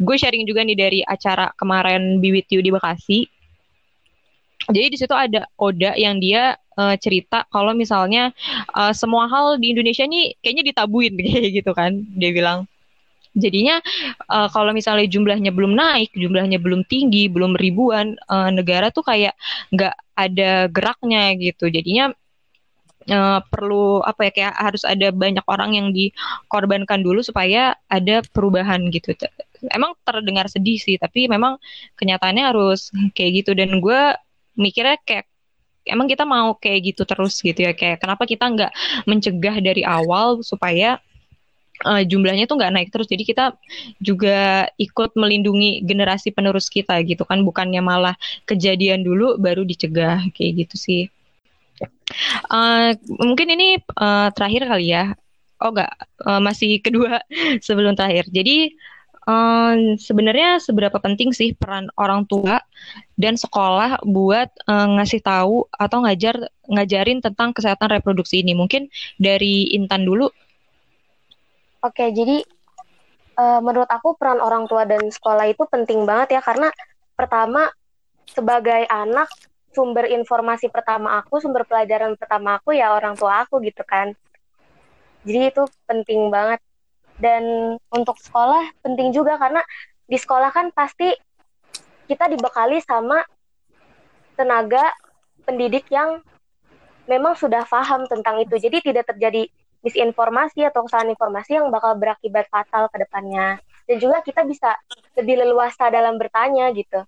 Gue 0.00 0.16
sharing 0.16 0.48
juga 0.48 0.64
nih 0.64 0.78
dari 0.78 1.00
acara 1.04 1.52
kemarin 1.58 2.22
You 2.22 2.60
di 2.62 2.70
Bekasi. 2.72 3.28
Jadi 4.70 4.86
di 4.92 4.98
situ 5.00 5.12
ada 5.12 5.50
Oda 5.58 5.98
yang 5.98 6.22
dia 6.22 6.54
uh, 6.78 6.94
cerita 6.94 7.42
kalau 7.50 7.74
misalnya 7.74 8.30
uh, 8.76 8.94
semua 8.94 9.26
hal 9.26 9.58
di 9.58 9.74
Indonesia 9.74 10.06
nih 10.06 10.38
kayaknya 10.40 10.64
ditabuin 10.72 11.14
gitu 11.58 11.74
kan. 11.74 12.06
Dia 12.14 12.30
bilang 12.30 12.69
jadinya 13.34 13.78
uh, 14.26 14.48
kalau 14.50 14.74
misalnya 14.74 15.06
jumlahnya 15.06 15.54
belum 15.54 15.74
naik, 15.74 16.14
jumlahnya 16.14 16.58
belum 16.58 16.82
tinggi, 16.86 17.30
belum 17.30 17.54
ribuan 17.54 18.18
uh, 18.26 18.50
negara 18.50 18.90
tuh 18.90 19.06
kayak 19.06 19.34
nggak 19.70 19.94
ada 20.18 20.66
geraknya 20.70 21.34
gitu. 21.38 21.70
Jadinya 21.70 22.10
uh, 23.08 23.40
perlu 23.46 24.02
apa 24.02 24.28
ya 24.28 24.32
kayak 24.34 24.54
harus 24.58 24.82
ada 24.82 25.08
banyak 25.14 25.44
orang 25.46 25.78
yang 25.78 25.86
dikorbankan 25.94 27.00
dulu 27.00 27.22
supaya 27.22 27.78
ada 27.86 28.22
perubahan 28.34 28.90
gitu. 28.90 29.14
Emang 29.70 29.94
terdengar 30.02 30.48
sedih 30.48 30.80
sih, 30.80 30.96
tapi 30.96 31.28
memang 31.28 31.60
kenyataannya 32.00 32.44
harus 32.44 32.90
kayak 33.12 33.44
gitu 33.44 33.52
dan 33.52 33.78
gue 33.78 34.00
mikirnya 34.58 34.98
kayak 35.04 35.30
emang 35.88 36.06
kita 36.06 36.28
mau 36.28 36.52
kayak 36.56 36.92
gitu 36.92 37.02
terus 37.08 37.40
gitu 37.40 37.56
ya 37.56 37.72
kayak 37.72 38.04
kenapa 38.04 38.28
kita 38.28 38.44
nggak 38.44 38.72
mencegah 39.08 39.56
dari 39.64 39.82
awal 39.82 40.44
supaya 40.44 41.00
uh, 41.84 42.02
jumlahnya 42.04 42.44
tuh 42.44 42.60
nggak 42.60 42.72
naik 42.72 42.88
terus. 42.92 43.08
Jadi 43.08 43.22
kita 43.24 43.56
juga 44.00 44.68
ikut 44.76 45.16
melindungi 45.16 45.84
generasi 45.84 46.32
penerus 46.34 46.68
kita 46.68 47.00
gitu 47.04 47.24
kan. 47.24 47.42
Bukannya 47.44 47.80
malah 47.80 48.16
kejadian 48.44 49.04
dulu 49.04 49.36
baru 49.40 49.64
dicegah 49.64 50.24
kayak 50.34 50.66
gitu 50.66 50.76
sih. 50.76 51.02
Uh, 52.50 52.92
mungkin 53.22 53.48
ini 53.54 53.80
uh, 53.96 54.28
terakhir 54.34 54.68
kali 54.68 54.92
ya. 54.92 55.14
Oh 55.60 55.72
nggak. 55.72 55.92
Uh, 56.24 56.40
masih 56.40 56.80
kedua 56.80 57.20
sebelum 57.66 57.96
terakhir. 57.96 58.28
Jadi 58.28 58.74
um, 59.28 59.96
sebenarnya 59.96 60.60
seberapa 60.60 60.96
penting 61.00 61.30
sih 61.30 61.52
peran 61.56 61.88
orang 61.96 62.24
tua 62.26 62.60
dan 63.16 63.36
sekolah 63.36 64.02
buat 64.04 64.48
um, 64.66 65.00
ngasih 65.00 65.20
tahu 65.20 65.68
atau 65.76 65.98
ngajar 66.04 66.36
ngajarin 66.70 67.20
tentang 67.20 67.52
kesehatan 67.54 67.92
reproduksi 67.92 68.42
ini? 68.42 68.56
Mungkin 68.56 68.88
dari 69.20 69.72
Intan 69.76 70.04
dulu. 70.04 70.30
Oke, 71.80 72.12
jadi 72.12 72.44
uh, 73.40 73.60
menurut 73.64 73.88
aku 73.88 74.12
peran 74.20 74.36
orang 74.36 74.68
tua 74.68 74.84
dan 74.84 75.00
sekolah 75.08 75.48
itu 75.48 75.64
penting 75.64 76.04
banget 76.04 76.36
ya 76.36 76.40
karena 76.44 76.68
pertama 77.16 77.72
sebagai 78.28 78.84
anak 78.92 79.32
sumber 79.72 80.04
informasi 80.12 80.68
pertama 80.68 81.16
aku, 81.22 81.40
sumber 81.40 81.64
pelajaran 81.64 82.20
pertama 82.20 82.60
aku 82.60 82.76
ya 82.76 82.92
orang 82.92 83.16
tua 83.16 83.48
aku 83.48 83.64
gitu 83.64 83.80
kan. 83.88 84.12
Jadi 85.24 85.52
itu 85.52 85.62
penting 85.88 86.28
banget 86.28 86.60
dan 87.20 87.76
untuk 87.92 88.16
sekolah 88.20 88.72
penting 88.84 89.12
juga 89.12 89.36
karena 89.40 89.60
di 90.04 90.16
sekolah 90.16 90.52
kan 90.52 90.72
pasti 90.76 91.12
kita 92.08 92.26
dibekali 92.28 92.82
sama 92.84 93.24
tenaga 94.36 94.90
pendidik 95.48 95.86
yang 95.88 96.20
memang 97.08 97.36
sudah 97.36 97.64
paham 97.64 98.04
tentang 98.04 98.42
itu. 98.42 98.56
Jadi 98.58 98.84
tidak 98.84 99.08
terjadi 99.14 99.48
misinformasi 99.80 100.66
atau 100.66 100.84
kesalahan 100.84 101.12
informasi 101.16 101.56
yang 101.56 101.68
bakal 101.72 101.96
berakibat 101.96 102.46
fatal 102.52 102.88
ke 102.92 103.00
depannya. 103.00 103.60
Dan 103.88 103.96
juga 103.98 104.22
kita 104.22 104.46
bisa 104.46 104.76
lebih 105.18 105.40
leluasa 105.42 105.90
dalam 105.90 106.20
bertanya 106.20 106.70
gitu. 106.70 107.02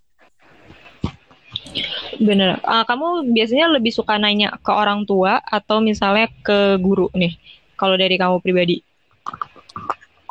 Bener. 2.19 2.59
Uh, 2.65 2.83
kamu 2.89 3.33
biasanya 3.33 3.71
lebih 3.71 3.93
suka 3.95 4.19
nanya 4.19 4.57
ke 4.61 4.73
orang 4.73 5.07
tua 5.07 5.39
atau 5.45 5.79
misalnya 5.79 6.27
ke 6.43 6.77
guru 6.81 7.13
nih? 7.15 7.39
Kalau 7.77 7.95
dari 7.95 8.19
kamu 8.19 8.43
pribadi? 8.43 8.83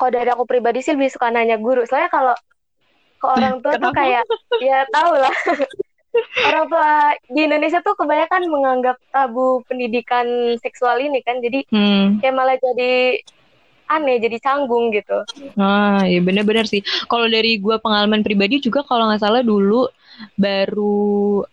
kalau 0.02 0.18
dari 0.18 0.34
aku 0.34 0.50
pribadi 0.50 0.82
sih 0.82 0.98
lebih 0.98 1.14
suka 1.14 1.30
nanya 1.30 1.62
guru 1.62 1.86
soalnya 1.86 2.10
kalau 2.10 2.34
ke 3.22 3.26
orang 3.30 3.62
tua 3.62 3.78
tuh 3.78 3.94
kayak 3.94 4.26
ya 4.58 4.82
tau 4.90 5.14
lah 5.14 5.30
orang 6.48 6.66
tua 6.68 6.92
di 7.32 7.42
Indonesia 7.48 7.80
tuh 7.80 7.96
kebanyakan 7.96 8.52
menganggap 8.52 8.98
tabu 9.10 9.64
pendidikan 9.68 10.58
seksual 10.60 11.00
ini 11.00 11.24
kan 11.24 11.40
jadi 11.40 11.64
hmm. 11.72 12.20
kayak 12.20 12.36
malah 12.36 12.58
jadi 12.60 13.22
aneh 13.92 14.24
jadi 14.24 14.38
canggung 14.40 14.96
gitu. 14.96 15.20
Ah 15.60 16.08
ya 16.08 16.24
benar-benar 16.24 16.64
sih. 16.64 16.80
Kalau 17.12 17.28
dari 17.28 17.60
gue 17.60 17.76
pengalaman 17.84 18.24
pribadi 18.24 18.64
juga 18.64 18.88
kalau 18.88 19.12
nggak 19.12 19.20
salah 19.20 19.44
dulu 19.44 19.92
baru 20.40 21.44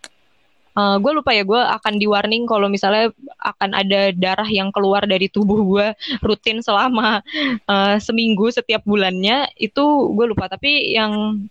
uh, 0.79 0.95
eh, 0.95 0.97
gue 1.03 1.13
lupa 1.19 1.31
ya 1.35 1.43
gue 1.43 1.59
akan 1.59 1.95
di 1.99 2.07
warning 2.07 2.47
kalau 2.47 2.71
misalnya 2.71 3.11
akan 3.43 3.75
ada 3.75 4.15
darah 4.15 4.47
yang 4.47 4.71
keluar 4.71 5.03
dari 5.11 5.27
tubuh 5.27 5.59
gue 5.67 5.87
rutin 6.23 6.63
selama 6.63 7.27
uh, 7.67 7.99
seminggu 7.99 8.55
setiap 8.55 8.87
bulannya 8.87 9.51
itu 9.59 10.15
gue 10.15 10.27
lupa. 10.31 10.47
Tapi 10.47 10.95
yang 10.95 11.43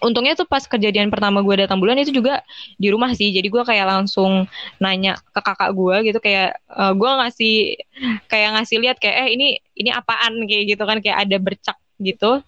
untungnya 0.00 0.34
tuh 0.36 0.48
pas 0.48 0.64
kejadian 0.64 1.12
pertama 1.12 1.44
gue 1.44 1.64
datang 1.64 1.78
bulan 1.78 1.96
itu 2.00 2.12
juga 2.12 2.44
di 2.80 2.88
rumah 2.88 3.12
sih. 3.12 3.30
Jadi 3.30 3.48
gue 3.48 3.62
kayak 3.62 3.86
langsung 3.86 4.48
nanya 4.80 5.16
ke 5.32 5.40
kakak 5.40 5.70
gue 5.72 5.96
gitu 6.10 6.18
kayak 6.18 6.58
uh, 6.72 6.90
eh, 6.90 6.92
gue 6.96 7.10
ngasih 7.20 7.56
kayak 8.26 8.48
ngasih 8.58 8.76
lihat 8.80 8.96
kayak 8.98 9.16
eh 9.24 9.28
ini 9.36 9.48
ini 9.76 9.90
apaan? 9.92 10.44
Kayak 10.48 10.64
gitu 10.76 10.82
kan 10.88 10.98
kayak 11.04 11.18
ada 11.28 11.36
bercak 11.36 11.76
gitu 12.00 12.40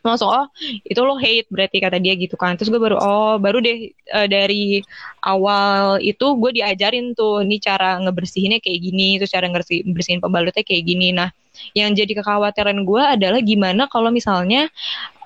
langsung 0.00 0.32
oh 0.32 0.46
itu 0.84 1.00
lo 1.00 1.16
hate 1.20 1.48
berarti 1.52 1.76
kata 1.80 1.96
dia 2.00 2.16
gitu 2.16 2.34
kan. 2.36 2.56
Terus 2.56 2.72
gue 2.72 2.80
baru 2.80 2.96
oh 3.00 3.36
baru 3.36 3.60
deh 3.60 3.92
uh, 4.12 4.28
dari 4.28 4.80
awal 5.24 6.00
itu 6.00 6.26
gue 6.36 6.50
diajarin 6.62 7.12
tuh 7.12 7.44
ini 7.44 7.60
cara 7.60 8.00
ngebersihinnya 8.00 8.58
kayak 8.64 8.80
gini 8.80 9.20
terus 9.20 9.32
cara 9.32 9.46
ngebersihin 9.48 9.92
bersihin 9.92 10.20
pembalutnya 10.24 10.64
kayak 10.64 10.84
gini. 10.86 11.12
Nah 11.12 11.28
yang 11.76 11.92
jadi 11.92 12.16
kekhawatiran 12.24 12.82
gue 12.88 13.02
adalah 13.02 13.40
gimana 13.44 13.84
kalau 13.92 14.08
misalnya 14.08 14.70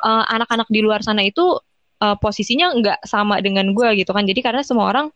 eh, 0.02 0.24
anak-anak 0.34 0.66
di 0.72 0.80
luar 0.82 1.00
sana 1.06 1.22
itu 1.22 1.60
uh, 2.04 2.16
posisinya 2.18 2.74
nggak 2.74 2.98
sama 3.06 3.38
dengan 3.40 3.70
gue 3.72 3.88
gitu 4.02 4.10
kan. 4.12 4.24
Jadi 4.26 4.40
karena 4.44 4.62
semua 4.66 4.90
orang 4.90 5.06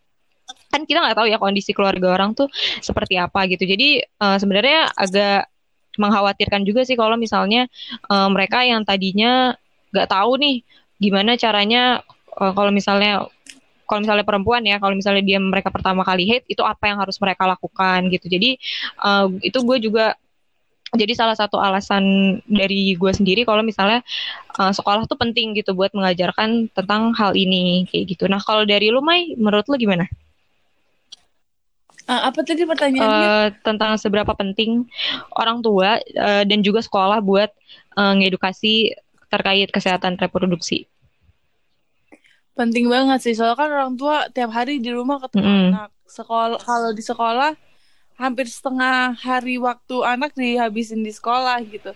kan 0.73 0.89
kita 0.89 1.05
nggak 1.05 1.17
tahu 1.17 1.27
ya 1.29 1.37
kondisi 1.37 1.77
keluarga 1.77 2.17
orang 2.17 2.33
tuh 2.33 2.49
seperti 2.81 3.21
apa 3.21 3.45
gitu. 3.51 3.69
Jadi 3.69 4.01
uh, 4.21 4.37
sebenarnya 4.41 4.93
agak 4.97 5.49
mengkhawatirkan 5.99 6.63
juga 6.63 6.87
sih 6.87 6.95
kalau 6.95 7.19
misalnya 7.19 7.67
uh, 8.09 8.31
mereka 8.31 8.63
yang 8.63 8.87
tadinya 8.87 9.53
nggak 9.91 10.09
tahu 10.09 10.39
nih 10.39 10.57
gimana 11.03 11.35
caranya 11.35 12.01
uh, 12.39 12.53
kalau 12.55 12.71
misalnya 12.71 13.27
kalau 13.89 14.05
misalnya 14.05 14.25
perempuan 14.25 14.63
ya 14.63 14.77
kalau 14.79 14.95
misalnya 14.95 15.25
dia 15.25 15.39
mereka 15.41 15.73
pertama 15.73 16.05
kali 16.07 16.29
hate 16.29 16.47
itu 16.47 16.61
apa 16.61 16.93
yang 16.93 17.01
harus 17.01 17.17
mereka 17.19 17.49
lakukan 17.49 18.07
gitu 18.13 18.31
jadi 18.31 18.55
uh, 19.03 19.27
itu 19.43 19.59
gue 19.65 19.79
juga 19.83 20.15
jadi 20.97 21.13
salah 21.13 21.37
satu 21.37 21.61
alasan 21.61 22.39
dari 22.49 22.97
gue 22.97 23.13
sendiri 23.13 23.45
kalau 23.45 23.61
misalnya 23.61 24.01
uh, 24.57 24.73
sekolah 24.73 25.05
tuh 25.05 25.21
penting 25.21 25.53
gitu 25.53 25.77
buat 25.77 25.93
mengajarkan 25.93 26.73
tentang 26.73 27.13
hal 27.13 27.37
ini 27.37 27.85
kayak 27.93 28.17
gitu. 28.17 28.25
Nah 28.25 28.41
kalau 28.41 28.65
dari 28.65 28.89
lu 28.89 29.05
Mai, 29.05 29.37
menurut 29.37 29.69
lu 29.69 29.77
gimana? 29.77 30.09
Uh, 32.09 32.33
apa 32.33 32.41
tadi 32.41 32.65
pertanyaannya? 32.65 33.29
Uh, 33.29 33.47
tentang 33.61 34.01
seberapa 34.01 34.33
penting 34.33 34.89
orang 35.37 35.61
tua 35.61 36.01
uh, 36.01 36.43
dan 36.49 36.65
juga 36.65 36.81
sekolah 36.81 37.21
buat 37.21 37.53
uh, 38.01 38.17
ngedukasi 38.17 38.97
terkait 39.29 39.69
kesehatan 39.69 40.17
reproduksi. 40.17 40.89
Penting 42.57 42.89
banget 42.89 43.23
sih, 43.23 43.37
soalnya 43.37 43.61
kan 43.61 43.71
orang 43.71 43.95
tua 44.01 44.27
tiap 44.33 44.51
hari 44.57 44.81
di 44.81 44.89
rumah 44.89 45.21
ketemu 45.21 45.45
mm 45.45 45.65
anak. 45.69 45.91
Sekolah 46.09 46.57
kalau 46.65 46.91
di 46.97 47.05
sekolah 47.05 47.53
hampir 48.17 48.49
setengah 48.49 49.13
hari 49.15 49.61
waktu 49.61 49.97
anak 50.01 50.33
dihabisin 50.33 51.05
di 51.05 51.13
sekolah 51.13 51.61
gitu. 51.69 51.93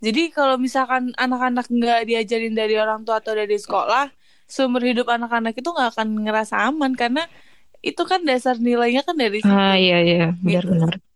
Jadi 0.00 0.32
kalau 0.32 0.56
misalkan 0.56 1.12
anak-anak 1.20 1.68
nggak 1.68 2.08
diajarin 2.08 2.56
dari 2.56 2.80
orang 2.80 3.04
tua 3.04 3.20
atau 3.20 3.36
dari 3.36 3.60
sekolah, 3.60 4.08
seumur 4.48 4.80
hidup 4.80 5.06
anak-anak 5.12 5.52
itu 5.52 5.68
nggak 5.68 5.94
akan 5.94 6.08
ngerasa 6.24 6.56
aman 6.72 6.96
karena 6.96 7.28
itu 7.80 8.02
kan 8.04 8.20
dasar 8.24 8.60
nilainya 8.60 9.00
kan 9.04 9.16
dari 9.16 9.40
situ. 9.40 9.48
Ah 9.50 9.76
iya 9.76 9.98
iya 10.04 10.26
benar-benar. 10.40 11.00
Gitu. 11.00 11.06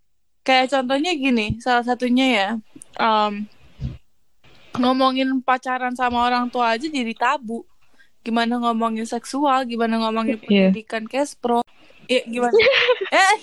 Kayak 0.44 0.66
contohnya 0.76 1.12
gini, 1.16 1.46
salah 1.60 1.84
satunya 1.84 2.26
ya 2.28 2.48
um, 3.00 3.48
ngomongin 4.76 5.40
pacaran 5.40 5.96
sama 5.96 6.24
orang 6.24 6.48
tua 6.52 6.76
aja 6.76 6.84
jadi 6.88 7.14
tabu. 7.16 7.64
Gimana 8.24 8.56
ngomongin 8.56 9.04
seksual, 9.04 9.68
gimana 9.68 10.00
ngomongin 10.00 10.40
iya. 10.48 10.72
pendidikan 10.72 11.04
yeah. 11.04 11.12
kespro, 11.12 11.60
ya 12.08 12.24
gimana? 12.24 12.56
eh, 13.12 13.36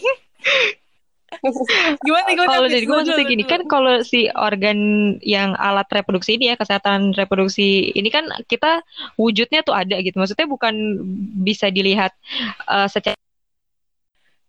gimana 2.05 2.27
kalau 2.35 2.67
dari 2.67 2.83
gue 2.83 2.95
maksudnya 2.95 3.25
gini 3.25 3.43
kan 3.47 3.63
kalau 3.65 4.03
si 4.03 4.27
organ 4.35 4.77
yang 5.23 5.55
alat 5.55 5.87
reproduksi 5.89 6.35
ini 6.35 6.51
ya 6.51 6.55
kesehatan 6.59 7.15
reproduksi 7.15 7.95
ini 7.95 8.11
kan 8.11 8.27
kita 8.45 8.83
wujudnya 9.15 9.63
tuh 9.63 9.73
ada 9.73 9.95
gitu. 10.03 10.19
Maksudnya 10.19 10.47
bukan 10.47 10.73
bisa 11.41 11.71
dilihat 11.71 12.11
uh, 12.67 12.85
secara 12.91 13.17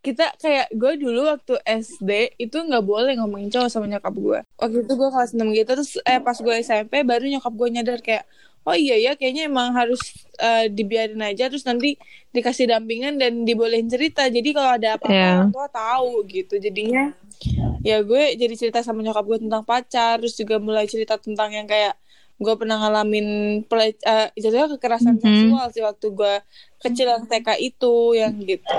kita 0.02 0.34
kayak 0.34 0.66
gue 0.74 0.92
dulu 0.98 1.30
waktu 1.30 1.62
SD 1.62 2.34
itu 2.42 2.58
nggak 2.58 2.82
boleh 2.82 3.14
ngomongin 3.22 3.54
cowok 3.54 3.70
sama 3.70 3.86
nyokap 3.86 4.10
gue 4.18 4.38
waktu 4.58 4.78
itu 4.82 4.92
gue 4.98 5.08
kelas 5.14 5.30
6 5.30 5.46
gitu 5.54 5.70
terus 5.78 5.90
eh 6.02 6.18
pas 6.18 6.34
gue 6.34 6.54
SMP 6.58 7.06
baru 7.06 7.22
nyokap 7.30 7.54
gue 7.54 7.68
nyadar 7.70 8.02
kayak 8.02 8.26
oh 8.62 8.76
iya 8.78 8.94
ya 8.98 9.12
kayaknya 9.18 9.50
emang 9.50 9.74
harus 9.74 10.22
uh, 10.38 10.70
dibiarin 10.70 11.18
aja 11.18 11.50
terus 11.50 11.66
nanti 11.66 11.98
dikasih 12.30 12.70
dampingan 12.70 13.18
dan 13.18 13.42
dibolehin 13.42 13.90
cerita. 13.90 14.26
Jadi 14.30 14.54
kalau 14.54 14.78
ada 14.78 14.96
apa-apa 14.96 15.12
yeah. 15.12 15.34
orang 15.42 15.52
tua 15.52 15.68
tahu 15.68 16.10
gitu. 16.30 16.54
Jadinya 16.62 17.10
ya 17.82 17.98
gue 18.06 18.38
jadi 18.38 18.54
cerita 18.54 18.80
sama 18.86 19.02
nyokap 19.02 19.26
gue 19.26 19.38
tentang 19.42 19.66
pacar 19.66 20.22
terus 20.22 20.38
juga 20.38 20.62
mulai 20.62 20.86
cerita 20.86 21.18
tentang 21.18 21.50
yang 21.50 21.66
kayak 21.66 21.98
gue 22.38 22.54
pernah 22.54 22.78
ngalamin 22.78 23.26
pelec 23.66 23.98
uh, 24.06 24.30
kekerasan 24.78 25.18
mm 25.18 25.22
-hmm. 25.22 25.26
seksual 25.26 25.66
sih 25.74 25.82
waktu 25.82 26.06
gue 26.14 26.34
kecil 26.82 27.06
yang 27.10 27.26
TK 27.26 27.48
itu 27.58 27.94
yang 28.14 28.32
gitu. 28.46 28.74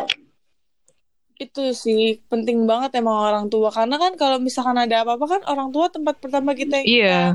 Itu 1.36 1.76
sih 1.76 2.24
penting 2.32 2.64
banget 2.64 2.96
emang 3.04 3.20
orang 3.20 3.46
tua. 3.52 3.68
Karena 3.68 4.00
kan 4.00 4.16
kalau 4.16 4.40
misalkan 4.40 4.80
ada 4.80 5.04
apa-apa 5.04 5.26
kan 5.28 5.42
orang 5.52 5.76
tua 5.76 5.92
tempat 5.92 6.16
pertama 6.24 6.56
kita 6.56 6.80
yang 6.80 6.88
yeah 6.88 7.30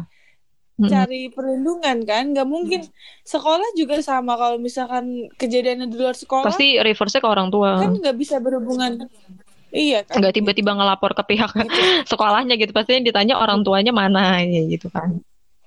cari 0.86 1.26
perlindungan 1.34 2.06
kan? 2.06 2.30
Nggak 2.30 2.46
mungkin. 2.46 2.80
Sekolah 3.26 3.66
juga 3.74 3.98
sama 3.98 4.38
kalau 4.38 4.62
misalkan 4.62 5.26
kejadiannya 5.34 5.90
di 5.90 5.96
luar 5.98 6.14
sekolah. 6.14 6.46
Pasti 6.46 6.78
reverse 6.78 7.18
ke 7.18 7.26
orang 7.26 7.50
tua. 7.50 7.82
Kan 7.82 7.98
nggak 7.98 8.14
bisa 8.14 8.38
berhubungan. 8.38 9.10
Iya 9.74 10.06
kan? 10.06 10.22
Nggak 10.22 10.38
tiba-tiba 10.38 10.78
ngelapor 10.78 11.18
ke 11.18 11.22
pihak 11.34 11.50
gitu. 11.50 11.66
sekolahnya 12.14 12.54
gitu. 12.54 12.70
Pasti 12.70 12.94
yang 12.94 13.04
ditanya 13.04 13.34
orang 13.42 13.66
tuanya 13.66 13.90
mana 13.90 14.38
ya 14.46 14.62
gitu 14.70 14.86
kan. 14.88 15.18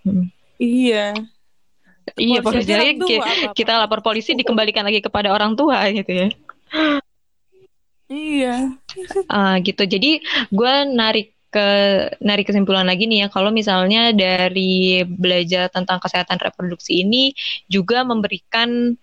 Hmm. 0.07 0.31
iya. 0.57 1.13
Iya 2.17 2.41
posisinya 2.41 3.05
kita 3.53 3.77
lapor 3.77 4.01
polisi 4.01 4.33
dikembalikan 4.33 4.81
lagi 4.81 5.05
kepada 5.05 5.29
orang 5.29 5.53
tua 5.53 5.85
gitu 5.93 6.09
ya. 6.09 6.27
Iya. 8.09 8.55
Uh, 9.29 9.55
gitu. 9.67 9.83
Jadi 9.85 10.23
gue 10.49 10.73
narik 10.91 11.35
ke 11.51 11.67
narik 12.23 12.47
kesimpulan 12.47 12.87
lagi 12.87 13.05
nih 13.05 13.25
ya. 13.25 13.27
Kalau 13.27 13.51
misalnya 13.51 14.15
dari 14.15 15.03
belajar 15.03 15.67
tentang 15.67 15.99
kesehatan 15.99 16.39
reproduksi 16.39 17.03
ini 17.03 17.35
juga 17.67 18.07
memberikan 18.07 18.95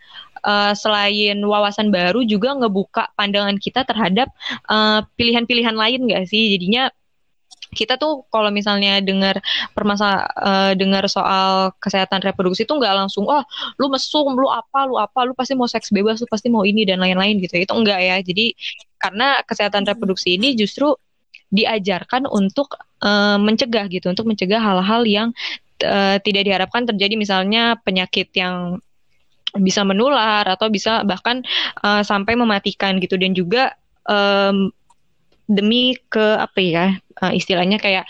uh, 0.42 0.72
selain 0.72 1.36
wawasan 1.44 1.92
baru 1.92 2.24
juga 2.24 2.56
ngebuka 2.56 3.12
pandangan 3.14 3.60
kita 3.60 3.84
terhadap 3.84 4.32
eh, 4.70 5.00
pilihan-pilihan 5.20 5.76
lain 5.76 6.08
gak 6.08 6.24
sih? 6.26 6.56
Jadinya 6.56 6.88
kita 7.68 8.00
tuh 8.00 8.24
kalau 8.32 8.48
misalnya 8.48 9.04
dengar 9.04 9.44
permasa 9.76 10.24
uh, 10.40 10.72
dengar 10.72 11.04
soal 11.04 11.76
kesehatan 11.76 12.24
reproduksi 12.24 12.64
tuh 12.64 12.80
nggak 12.80 12.96
langsung 12.96 13.28
oh 13.28 13.44
lu 13.76 13.92
mesum 13.92 14.32
lu 14.32 14.48
apa 14.48 14.88
lu 14.88 14.96
apa 14.96 15.28
lu 15.28 15.36
pasti 15.36 15.52
mau 15.52 15.68
seks 15.68 15.92
bebas 15.92 16.16
lu 16.24 16.28
pasti 16.32 16.48
mau 16.48 16.64
ini 16.64 16.88
dan 16.88 16.96
lain-lain 17.04 17.36
gitu. 17.44 17.60
Itu 17.60 17.76
enggak 17.76 18.00
ya. 18.00 18.16
Jadi 18.24 18.56
karena 18.96 19.44
kesehatan 19.44 19.84
reproduksi 19.84 20.40
ini 20.40 20.56
justru 20.56 20.96
diajarkan 21.48 22.28
untuk 22.28 22.76
uh, 23.00 23.40
mencegah 23.40 23.88
gitu, 23.88 24.12
untuk 24.12 24.28
mencegah 24.28 24.60
hal-hal 24.60 25.02
yang 25.08 25.28
uh, 25.84 26.16
tidak 26.20 26.44
diharapkan 26.44 26.84
terjadi. 26.84 27.14
Misalnya 27.16 27.80
penyakit 27.82 28.32
yang 28.36 28.80
bisa 29.56 29.80
menular 29.80 30.44
atau 30.44 30.68
bisa 30.68 31.02
bahkan 31.08 31.40
uh, 31.80 32.04
sampai 32.04 32.36
mematikan 32.36 33.00
gitu. 33.00 33.16
Dan 33.16 33.32
juga 33.32 33.72
um, 34.04 34.68
demi 35.48 35.96
ke 36.12 36.36
apa 36.36 36.60
ya 36.60 36.86
uh, 37.22 37.32
istilahnya 37.34 37.78
kayak 37.78 38.04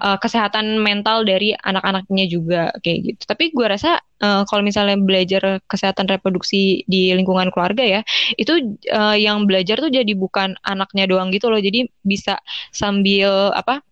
uh, 0.00 0.16
kesehatan 0.18 0.80
mental 0.80 1.26
dari 1.26 1.54
anak-anaknya 1.54 2.24
juga 2.30 2.62
kayak 2.80 2.98
gitu. 3.02 3.22
Tapi 3.26 3.50
gue 3.52 3.66
rasa 3.66 3.98
uh, 4.22 4.42
kalau 4.46 4.62
misalnya 4.62 4.98
belajar 4.98 5.62
kesehatan 5.66 6.06
reproduksi 6.10 6.86
di 6.86 7.12
lingkungan 7.14 7.50
keluarga 7.50 7.82
ya, 7.82 8.00
itu 8.38 8.78
uh, 8.90 9.16
yang 9.18 9.44
belajar 9.44 9.78
tuh 9.78 9.90
jadi 9.90 10.12
bukan 10.14 10.56
anaknya 10.62 11.04
doang 11.10 11.34
gitu 11.34 11.50
loh. 11.50 11.60
Jadi 11.60 11.90
bisa 12.02 12.38
sambil 12.70 13.52
apa? 13.54 13.82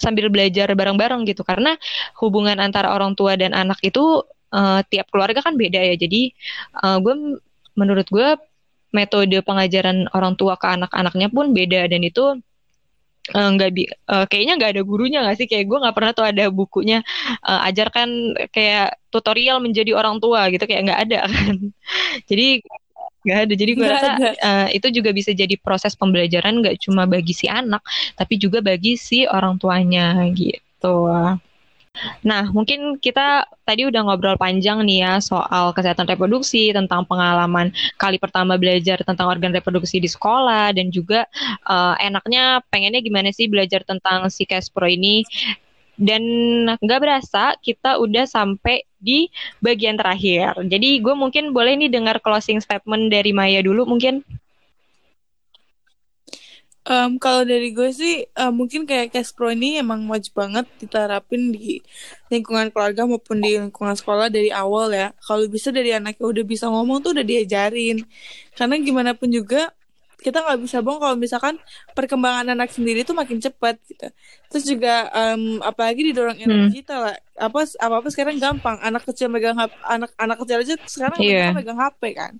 sambil 0.00 0.32
belajar 0.32 0.72
bareng-bareng 0.72 1.28
gitu 1.28 1.44
karena 1.44 1.76
hubungan 2.24 2.56
antara 2.56 2.96
orang 2.96 3.12
tua 3.12 3.36
dan 3.36 3.52
anak 3.52 3.76
itu 3.84 4.24
uh, 4.48 4.80
tiap 4.88 5.12
keluarga 5.12 5.44
kan 5.44 5.60
beda 5.60 5.76
ya. 5.76 5.94
Jadi 6.00 6.32
uh, 6.80 6.96
gue 7.04 7.36
menurut 7.76 8.08
gue 8.08 8.40
metode 8.90 9.38
pengajaran 9.46 10.10
orang 10.16 10.34
tua 10.34 10.58
ke 10.58 10.66
anak-anaknya 10.66 11.28
pun 11.30 11.54
beda 11.54 11.86
dan 11.86 12.02
itu 12.02 12.40
nggak 13.30 13.70
uh, 13.70 13.74
bi 13.74 13.84
uh, 13.86 14.24
kayaknya 14.26 14.54
nggak 14.56 14.70
ada 14.76 14.82
gurunya 14.82 15.18
nggak 15.22 15.36
sih? 15.38 15.46
Kayak 15.46 15.68
gue 15.68 15.78
nggak 15.84 15.96
pernah 15.96 16.12
tuh 16.16 16.26
ada 16.26 16.44
bukunya 16.48 17.04
uh, 17.44 17.60
ajarkan 17.68 18.34
kayak 18.50 18.96
tutorial 19.12 19.60
menjadi 19.60 19.92
orang 19.94 20.18
tua 20.18 20.48
gitu 20.48 20.64
kayak 20.64 20.88
nggak 20.88 21.00
ada 21.10 21.18
kan. 21.28 21.56
Jadi 22.30 22.64
nggak 23.20 23.38
ada. 23.44 23.54
Jadi 23.54 23.72
gue 23.76 23.86
rasa 23.86 24.08
uh, 24.16 24.68
itu 24.72 24.88
juga 24.88 25.12
bisa 25.12 25.36
jadi 25.36 25.52
proses 25.60 25.92
pembelajaran 25.92 26.64
nggak 26.64 26.80
cuma 26.80 27.04
bagi 27.04 27.36
si 27.36 27.44
anak 27.52 27.84
tapi 28.16 28.40
juga 28.40 28.64
bagi 28.64 28.96
si 28.96 29.28
orang 29.28 29.60
tuanya 29.60 30.24
gitu 30.32 31.12
Nah, 32.22 32.48
mungkin 32.54 32.96
kita 33.02 33.44
tadi 33.66 33.82
udah 33.84 34.00
ngobrol 34.06 34.38
panjang 34.38 34.86
nih 34.86 35.04
ya 35.04 35.12
soal 35.18 35.74
kesehatan 35.74 36.06
reproduksi, 36.06 36.70
tentang 36.70 37.02
pengalaman 37.04 37.74
kali 37.98 38.16
pertama 38.16 38.54
belajar 38.56 39.02
tentang 39.02 39.26
organ 39.26 39.50
reproduksi 39.50 39.98
di 39.98 40.06
sekolah, 40.06 40.70
dan 40.70 40.88
juga 40.94 41.26
uh, 41.66 41.98
enaknya 41.98 42.62
pengennya 42.70 43.00
gimana 43.02 43.34
sih 43.34 43.50
belajar 43.50 43.82
tentang 43.82 44.30
si 44.30 44.46
Caspro 44.46 44.86
ini. 44.86 45.26
Dan 46.00 46.24
nggak 46.80 47.00
berasa 47.04 47.52
kita 47.60 48.00
udah 48.00 48.24
sampai 48.24 48.88
di 48.96 49.28
bagian 49.60 50.00
terakhir. 50.00 50.56
Jadi 50.64 50.96
gue 51.04 51.12
mungkin 51.12 51.52
boleh 51.52 51.76
nih 51.76 51.92
dengar 51.92 52.24
closing 52.24 52.56
statement 52.56 53.12
dari 53.12 53.36
Maya 53.36 53.60
dulu 53.60 53.84
mungkin. 53.84 54.24
Um, 56.90 57.22
kalau 57.22 57.46
dari 57.46 57.70
gue 57.70 57.94
sih 57.94 58.26
uh, 58.34 58.50
mungkin 58.50 58.82
kayak 58.82 59.14
cash 59.14 59.30
pro 59.30 59.54
ini 59.54 59.78
emang 59.78 60.10
wajib 60.10 60.34
banget 60.34 60.66
diterapin 60.82 61.54
di 61.54 61.78
lingkungan 62.26 62.74
keluarga 62.74 63.06
maupun 63.06 63.38
di 63.38 63.62
lingkungan 63.62 63.94
sekolah 63.94 64.26
dari 64.26 64.50
awal 64.50 64.90
ya. 64.90 65.14
Kalau 65.22 65.46
bisa 65.46 65.70
dari 65.70 65.94
anaknya 65.94 66.26
udah 66.26 66.42
bisa 66.42 66.66
ngomong 66.66 66.98
tuh 66.98 67.14
udah 67.14 67.22
diajarin. 67.22 68.02
Karena 68.58 68.74
gimana 68.82 69.14
pun 69.14 69.30
juga 69.30 69.70
kita 70.20 70.44
nggak 70.44 70.60
bisa 70.66 70.84
bohong 70.84 71.00
kalau 71.00 71.16
misalkan 71.16 71.54
perkembangan 71.96 72.52
anak 72.52 72.74
sendiri 72.74 73.06
tuh 73.06 73.16
makin 73.16 73.40
cepat 73.40 73.80
gitu. 73.88 74.10
Terus 74.52 74.64
juga 74.68 75.08
um, 75.14 75.62
apalagi 75.64 76.10
didorong 76.12 76.42
era 76.42 76.54
hmm. 76.58 76.64
digital 76.68 77.00
lah. 77.06 77.16
Apa 77.38 77.64
apa 77.64 77.94
apa 78.02 78.08
sekarang 78.12 78.36
gampang. 78.36 78.76
Anak 78.84 79.06
kecil 79.08 79.32
megang 79.32 79.56
HP, 79.56 79.72
anak 79.86 80.10
anak 80.20 80.36
kecil 80.44 80.58
aja 80.60 80.74
sekarang 80.84 81.18
yeah. 81.22 81.54
megang 81.54 81.78
HP 81.78 82.18
kan. 82.18 82.34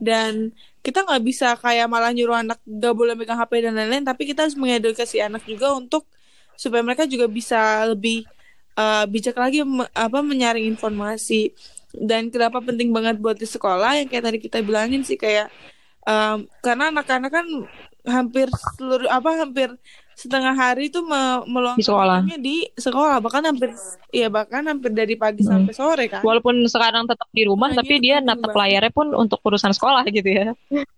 Dan 0.00 0.56
kita 0.80 1.04
nggak 1.04 1.22
bisa 1.24 1.54
kayak 1.60 1.86
malah 1.86 2.12
nyuruh 2.12 2.40
anak 2.40 2.58
gak 2.64 2.94
boleh 2.96 3.12
megang 3.12 3.36
HP 3.36 3.68
dan 3.68 3.76
lain-lain. 3.76 4.04
Tapi 4.04 4.22
kita 4.28 4.48
harus 4.48 4.56
mengedukasi 4.56 5.20
anak 5.20 5.44
juga 5.44 5.76
untuk 5.76 6.08
supaya 6.56 6.84
mereka 6.84 7.08
juga 7.08 7.24
bisa 7.28 7.84
lebih 7.88 8.28
uh, 8.76 9.04
bijak 9.08 9.36
lagi 9.36 9.64
me, 9.64 9.88
apa 9.92 10.20
menyaring 10.20 10.68
informasi 10.68 11.52
dan 11.96 12.30
kenapa 12.30 12.62
penting 12.62 12.92
banget 12.94 13.18
buat 13.18 13.36
di 13.36 13.48
sekolah 13.48 13.98
yang 13.98 14.08
kayak 14.08 14.24
tadi 14.28 14.38
kita 14.38 14.58
bilangin 14.62 15.02
sih 15.02 15.18
kayak 15.18 15.50
um, 16.06 16.46
karena 16.62 16.92
anak-anak 16.94 17.30
kan 17.32 17.46
hampir 18.06 18.46
seluruh 18.76 19.10
apa 19.10 19.44
hampir 19.44 19.68
setengah 20.20 20.52
hari 20.52 20.92
itu 20.92 21.00
me 21.00 21.40
meluangkan 21.48 21.80
di 21.80 21.88
sekolah. 21.88 22.20
di 22.36 22.56
sekolah. 22.76 23.16
Bahkan 23.24 23.42
hampir 23.48 23.72
ya 24.12 24.28
bahkan 24.28 24.60
hampir 24.68 24.92
dari 24.92 25.16
pagi 25.16 25.40
hmm. 25.40 25.48
sampai 25.48 25.72
sore 25.72 26.04
kan? 26.12 26.20
Walaupun 26.20 26.60
sekarang 26.68 27.08
tetap 27.08 27.28
di 27.32 27.48
rumah 27.48 27.72
nah, 27.72 27.80
tapi 27.80 27.96
dia 28.04 28.20
natap 28.20 28.52
layarnya 28.52 28.92
pun 28.92 29.16
untuk 29.16 29.40
urusan 29.40 29.72
sekolah 29.72 30.04
gitu 30.12 30.28
ya. 30.28 30.52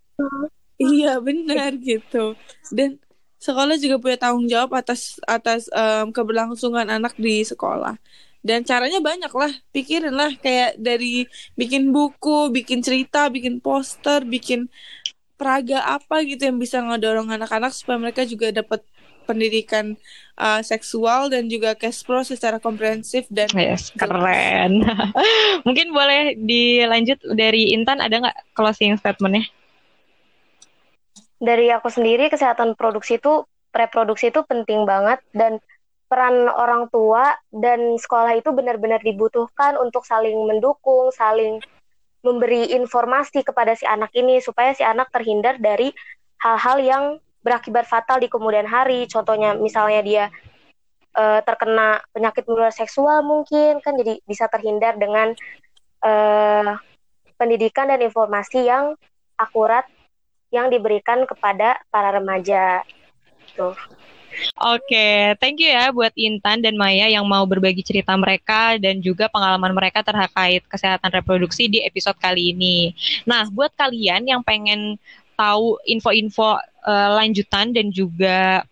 Iya 0.82 1.22
benar 1.22 1.78
gitu. 1.78 2.34
Dan 2.74 2.98
sekolah 3.38 3.78
juga 3.78 4.02
punya 4.02 4.18
tanggung 4.18 4.50
jawab 4.50 4.74
atas 4.74 5.22
atas 5.30 5.70
um, 5.70 6.10
keberlangsungan 6.10 6.90
anak 6.90 7.14
di 7.14 7.46
sekolah. 7.46 7.94
Dan 8.42 8.66
caranya 8.66 8.98
banyak 8.98 9.30
lah 9.30 9.52
pikirin 9.70 10.10
lah. 10.10 10.34
Kayak 10.42 10.74
dari 10.74 11.30
bikin 11.54 11.94
buku 11.94 12.50
bikin 12.50 12.82
cerita 12.82 13.30
bikin 13.30 13.62
poster 13.62 14.26
bikin 14.26 14.66
peraga 15.42 15.82
apa 15.98 16.22
gitu 16.22 16.46
yang 16.46 16.58
bisa 16.58 16.78
ngedorong 16.78 17.26
anak-anak 17.34 17.74
supaya 17.74 17.98
mereka 17.98 18.22
juga 18.22 18.54
dapat 18.54 18.86
pendidikan 19.22 19.96
uh, 20.36 20.60
seksual 20.60 21.30
dan 21.30 21.46
juga 21.46 21.72
cash 21.78 22.02
flow 22.02 22.26
secara 22.26 22.58
komprehensif 22.58 23.24
dan 23.30 23.48
yes, 23.54 23.94
keren. 23.94 24.82
Mungkin 25.66 25.94
boleh 25.94 26.36
dilanjut 26.36 27.22
dari 27.32 27.72
Intan 27.72 28.02
ada 28.02 28.18
nggak 28.22 28.38
closing 28.58 28.98
statementnya? 28.98 29.46
Dari 31.42 31.70
aku 31.74 31.90
sendiri 31.90 32.30
kesehatan 32.30 32.78
produksi 32.78 33.18
itu 33.18 33.46
reproduksi 33.74 34.30
itu 34.30 34.46
penting 34.46 34.86
banget 34.86 35.18
dan 35.34 35.58
peran 36.06 36.44
orang 36.44 36.92
tua 36.92 37.32
dan 37.48 37.96
sekolah 37.96 38.36
itu 38.36 38.52
benar-benar 38.52 39.00
dibutuhkan 39.00 39.80
untuk 39.80 40.04
saling 40.04 40.36
mendukung, 40.44 41.08
saling 41.08 41.58
memberi 42.20 42.70
informasi 42.76 43.42
kepada 43.42 43.74
si 43.74 43.88
anak 43.88 44.12
ini 44.14 44.38
supaya 44.38 44.76
si 44.76 44.84
anak 44.84 45.10
terhindar 45.10 45.58
dari 45.58 45.90
hal-hal 46.38 46.78
yang 46.78 47.04
berakibat 47.42 47.84
fatal 47.84 48.22
di 48.22 48.30
kemudian 48.30 48.64
hari. 48.64 49.04
Contohnya 49.10 49.58
misalnya 49.58 50.00
dia 50.00 50.24
uh, 51.18 51.40
terkena 51.44 52.00
penyakit 52.14 52.46
menular 52.48 52.72
seksual 52.72 53.20
mungkin 53.26 53.82
kan 53.84 53.98
jadi 53.98 54.22
bisa 54.24 54.48
terhindar 54.48 54.96
dengan 54.96 55.34
uh, 56.06 56.78
pendidikan 57.36 57.90
dan 57.90 58.00
informasi 58.00 58.64
yang 58.66 58.94
akurat 59.36 59.84
yang 60.54 60.68
diberikan 60.70 61.24
kepada 61.26 61.80
para 61.90 62.14
remaja. 62.14 62.86
Tuh. 63.58 63.74
Oke, 64.64 64.88
okay, 64.88 65.16
thank 65.44 65.60
you 65.60 65.68
ya 65.68 65.92
buat 65.92 66.08
Intan 66.16 66.64
dan 66.64 66.72
Maya 66.80 67.04
yang 67.04 67.28
mau 67.28 67.44
berbagi 67.44 67.84
cerita 67.84 68.16
mereka 68.16 68.80
dan 68.80 69.04
juga 69.04 69.28
pengalaman 69.28 69.76
mereka 69.76 70.00
terkait 70.00 70.64
kesehatan 70.72 71.12
reproduksi 71.12 71.68
di 71.68 71.84
episode 71.84 72.16
kali 72.16 72.56
ini. 72.56 72.96
Nah, 73.28 73.52
buat 73.52 73.76
kalian 73.76 74.24
yang 74.24 74.40
pengen 74.40 74.96
tahu 75.36 75.76
info-info 75.84 76.56
uh, 76.84 77.18
lanjutan 77.18 77.70
dan 77.74 77.88
juga 77.90 78.62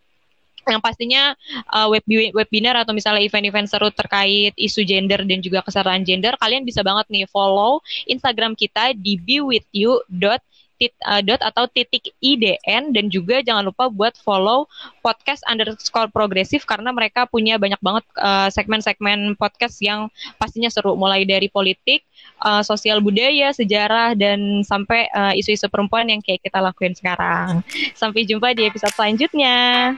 yang 0.68 0.78
pastinya 0.78 1.34
uh, 1.72 1.88
web 1.90 2.04
webinar 2.36 2.78
atau 2.78 2.94
misalnya 2.94 3.24
event-event 3.24 3.66
seru 3.66 3.90
terkait 3.90 4.54
isu 4.54 4.86
gender 4.86 5.24
dan 5.26 5.40
juga 5.42 5.64
kesetaraan 5.64 6.04
gender, 6.06 6.36
kalian 6.38 6.62
bisa 6.62 6.84
banget 6.84 7.08
nih 7.10 7.26
follow 7.26 7.82
Instagram 8.06 8.54
kita 8.54 8.94
di 8.94 9.18
bewithyou.com 9.18 10.48
tit, 10.80 10.96
uh, 11.04 11.20
dot 11.20 11.44
atau 11.44 11.68
titik 11.68 12.08
IDN 12.24 12.96
dan 12.96 13.12
juga 13.12 13.44
jangan 13.44 13.68
lupa 13.68 13.92
buat 13.92 14.16
follow 14.24 14.64
podcast 15.04 15.44
underscore 15.44 16.08
progresif 16.08 16.64
karena 16.64 16.88
mereka 16.90 17.28
punya 17.28 17.60
banyak 17.60 17.76
banget 17.84 18.04
uh, 18.16 18.48
segmen-segmen 18.48 19.36
podcast 19.36 19.76
yang 19.84 20.08
pastinya 20.40 20.72
seru 20.72 20.96
mulai 20.96 21.28
dari 21.28 21.52
politik, 21.52 22.08
uh, 22.40 22.64
sosial 22.64 23.04
budaya, 23.04 23.52
sejarah 23.52 24.16
dan 24.16 24.64
sampai 24.64 25.06
uh, 25.12 25.36
isu-isu 25.36 25.68
perempuan 25.68 26.08
yang 26.08 26.24
kayak 26.24 26.40
kita 26.40 26.58
lakuin 26.64 26.96
sekarang. 26.96 27.60
Sampai 27.92 28.24
jumpa 28.24 28.56
di 28.56 28.64
episode 28.64 28.96
selanjutnya. 28.96 29.94